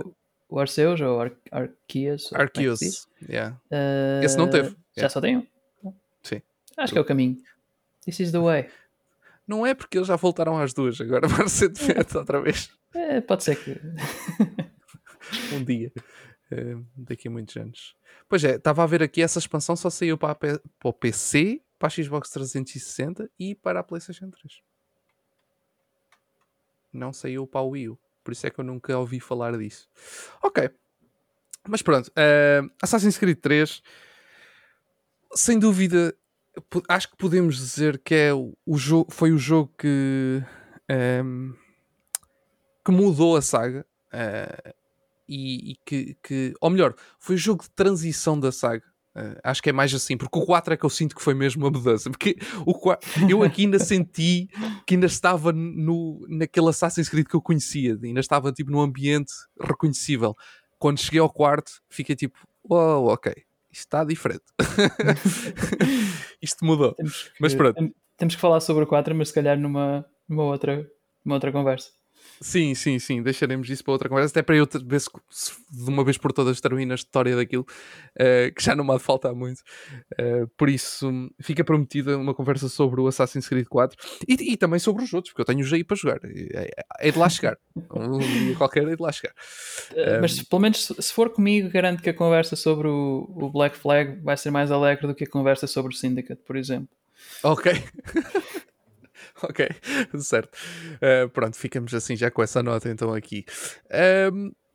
[0.48, 2.32] o Arceus ou Ar Arceus.
[2.32, 3.60] É Arceus, yeah.
[3.70, 4.68] Uh, Esse não teve.
[4.68, 5.10] Já yeah.
[5.10, 5.46] só tem um?
[6.22, 6.40] Sim.
[6.78, 7.36] Acho que é o caminho.
[8.04, 8.68] This is the way.
[9.46, 12.70] Não é porque eles já voltaram às duas, agora vai ser diferente outra vez.
[12.94, 13.80] É, pode ser que.
[15.54, 15.92] um dia.
[16.52, 17.96] Uh, daqui a muitos anos.
[18.28, 21.88] Pois é, estava a ver aqui, essa expansão só saiu para, para o PC, para
[21.88, 24.60] a Xbox 360 e para a PlayStation 3.
[26.92, 27.98] Não saiu para o Wii U.
[28.22, 29.88] Por isso é que eu nunca ouvi falar disso.
[30.42, 30.70] Ok.
[31.66, 32.08] Mas pronto.
[32.08, 33.82] Uh, Assassin's Creed 3
[35.34, 36.14] sem dúvida
[36.88, 40.42] acho que podemos dizer que é o, o jogo, foi o jogo que,
[40.90, 41.52] um, ehm,
[42.84, 44.74] que mudou a saga uh,
[45.28, 48.84] e, e que, que, ou melhor, foi o jogo de transição da saga.
[49.14, 51.34] Uh, acho que é mais assim, porque o 4 é que eu sinto que foi
[51.34, 52.10] mesmo uma mudança.
[52.10, 52.36] Porque
[52.66, 54.48] o 4, eu aqui ainda senti
[54.86, 59.32] que ainda estava no, naquele Assassin's Creed que eu conhecia, ainda estava tipo num ambiente
[59.60, 60.34] reconhecível.
[60.78, 62.38] Quando cheguei ao quarto, fiquei tipo,
[62.68, 63.32] oh, ok,
[63.70, 64.44] isto está diferente.
[66.42, 66.94] isto mudou.
[66.94, 67.94] Temos que, mas pronto.
[68.16, 70.86] Temos que falar sobre o 4, mas se calhar numa, numa, outra,
[71.24, 71.90] numa outra conversa.
[72.40, 75.10] Sim, sim, sim, deixaremos isso para outra conversa, até para eu ver se,
[75.70, 78.96] de uma vez por todas termino a história daquilo, uh, que já não me há
[78.96, 79.60] de faltar muito.
[80.20, 81.08] Uh, por isso,
[81.40, 83.96] fica prometida uma conversa sobre o Assassin's Creed 4
[84.26, 86.18] e, e também sobre os outros, porque eu tenho já aí para jogar.
[86.98, 87.56] É de lá chegar.
[87.94, 89.34] um dia qualquer é de lá chegar.
[89.92, 93.76] Uh, mas pelo menos se for comigo, garanto que a conversa sobre o, o Black
[93.76, 96.88] Flag vai ser mais alegre do que a conversa sobre o Syndicate, por exemplo.
[97.42, 97.72] Ok.
[99.48, 99.68] ok,
[100.20, 100.56] certo.
[100.96, 103.44] Uh, pronto, ficamos assim já com essa nota então aqui.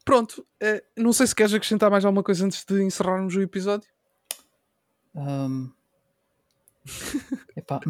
[0.08, 3.90] Pronto, uh, não sei se queres acrescentar mais alguma coisa antes de encerrarmos o episódio.
[5.14, 5.70] Um...
[7.58, 7.82] Epá,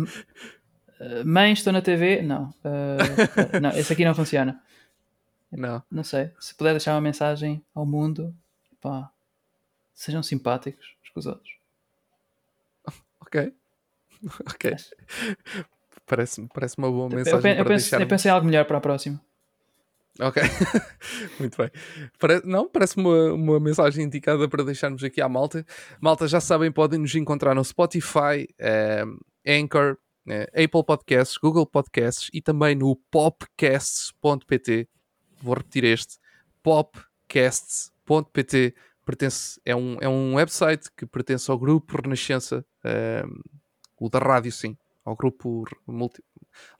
[0.99, 2.23] eh, mãe, estou na TV?
[2.23, 2.49] Não.
[2.65, 4.59] Uh, não, esse aqui não funciona.
[5.51, 5.83] Não.
[5.91, 6.31] Não sei.
[6.39, 8.35] Se puder deixar uma mensagem ao mundo,
[8.73, 9.11] epá,
[9.93, 11.53] sejam simpáticos uns com os outros.
[13.21, 13.53] Ok.
[14.49, 14.75] Ok.
[16.07, 17.51] Parece, parece uma boa mensagem.
[17.51, 19.21] Eu, eu, para penso, eu pensei em algo melhor para a próxima.
[20.19, 20.41] Ok,
[21.39, 21.69] muito bem.
[22.17, 22.41] Pare...
[22.43, 25.63] Não, parece uma, uma mensagem indicada para deixarmos aqui à malta.
[26.01, 29.03] Malta, já sabem, podem nos encontrar no Spotify, eh,
[29.45, 29.95] Anchor,
[30.27, 34.89] eh, Apple Podcasts, Google Podcasts e também no popcasts.pt.
[35.39, 36.17] Vou repetir este:
[36.63, 38.73] popcasts.pt.
[39.05, 43.23] Pertence, é, um, é um website que pertence ao grupo Renascença, eh,
[43.99, 44.75] o da rádio, sim,
[45.07, 46.21] ao grupo multi,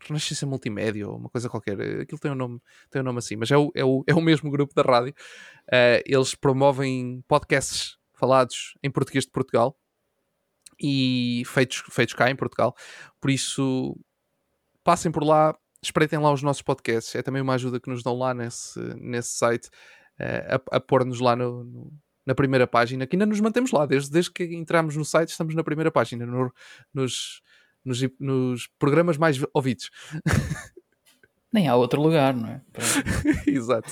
[0.02, 1.80] Renascença Multimédia ou uma coisa qualquer.
[2.02, 2.62] Aquilo tem um nome,
[2.92, 5.14] tem um nome assim, mas é o, é o, é o mesmo grupo da rádio.
[5.68, 9.80] Uh, eles promovem podcasts falados em português de Portugal
[10.78, 12.76] e feitos, feitos cá em Portugal.
[13.22, 13.98] Por isso,
[14.84, 17.16] passem por lá, espreitem lá os nossos podcasts.
[17.16, 19.68] É também uma ajuda que nos dão lá nesse, nesse site
[20.20, 21.94] uh, a, a pôr-nos lá no, no,
[22.26, 23.86] na primeira página, que ainda nos mantemos lá.
[23.86, 26.52] Desde, desde que entramos no site, estamos na primeira página, no,
[26.94, 27.42] nos
[27.88, 29.90] nos, nos programas mais ouvidos.
[31.52, 32.62] Nem há outro lugar, não é?
[33.48, 33.90] Exato.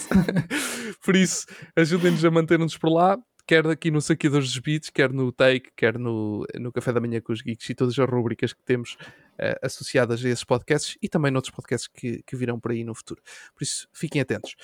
[1.03, 3.17] por isso, ajudem-nos a manter-nos por lá,
[3.47, 7.21] quer aqui no Saqueadores dos Beats, quer no Take, quer no, no Café da Manhã
[7.21, 8.93] com os Geeks e todas as rubricas que temos
[9.39, 12.93] uh, associadas a esses podcasts e também noutros podcasts que, que virão por aí no
[12.93, 13.21] futuro.
[13.55, 14.55] Por isso, fiquem atentos.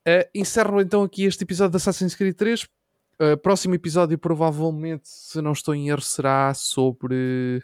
[0.00, 2.64] Uh, encerro então aqui este episódio de Assassin's Creed 3.
[2.64, 7.62] Uh, próximo episódio, provavelmente, se não estou em erro, será sobre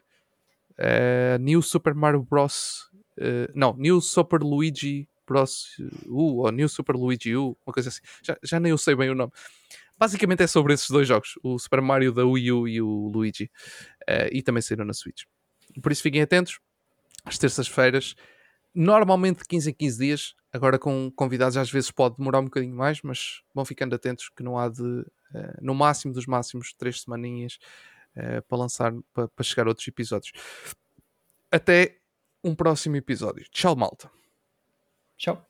[0.79, 2.89] uh, New Super Mario Bros.
[3.19, 5.77] Uh, não, New Super Luigi Bros.
[6.07, 8.01] U ou New Super Luigi U, uma coisa assim.
[8.23, 9.33] Já, já nem eu sei bem o nome.
[9.99, 13.51] Basicamente é sobre esses dois jogos, o Super Mario da Wii U e o Luigi.
[14.09, 15.25] Uh, e também saíram na Switch.
[15.83, 16.61] Por isso fiquem atentos.
[17.25, 18.15] Às terças-feiras,
[18.75, 20.35] normalmente de 15 em 15 dias.
[20.51, 24.43] Agora com convidados às vezes pode demorar um bocadinho mais, mas vão ficando atentos que
[24.43, 25.05] não há de, uh,
[25.61, 27.59] no máximo dos máximos, três semaninhas
[28.19, 30.33] uh, para lançar, para, para chegar a outros episódios.
[31.51, 31.99] Até
[32.43, 33.45] um próximo episódio.
[33.51, 34.11] Tchau, malta.
[35.17, 35.45] Tchau.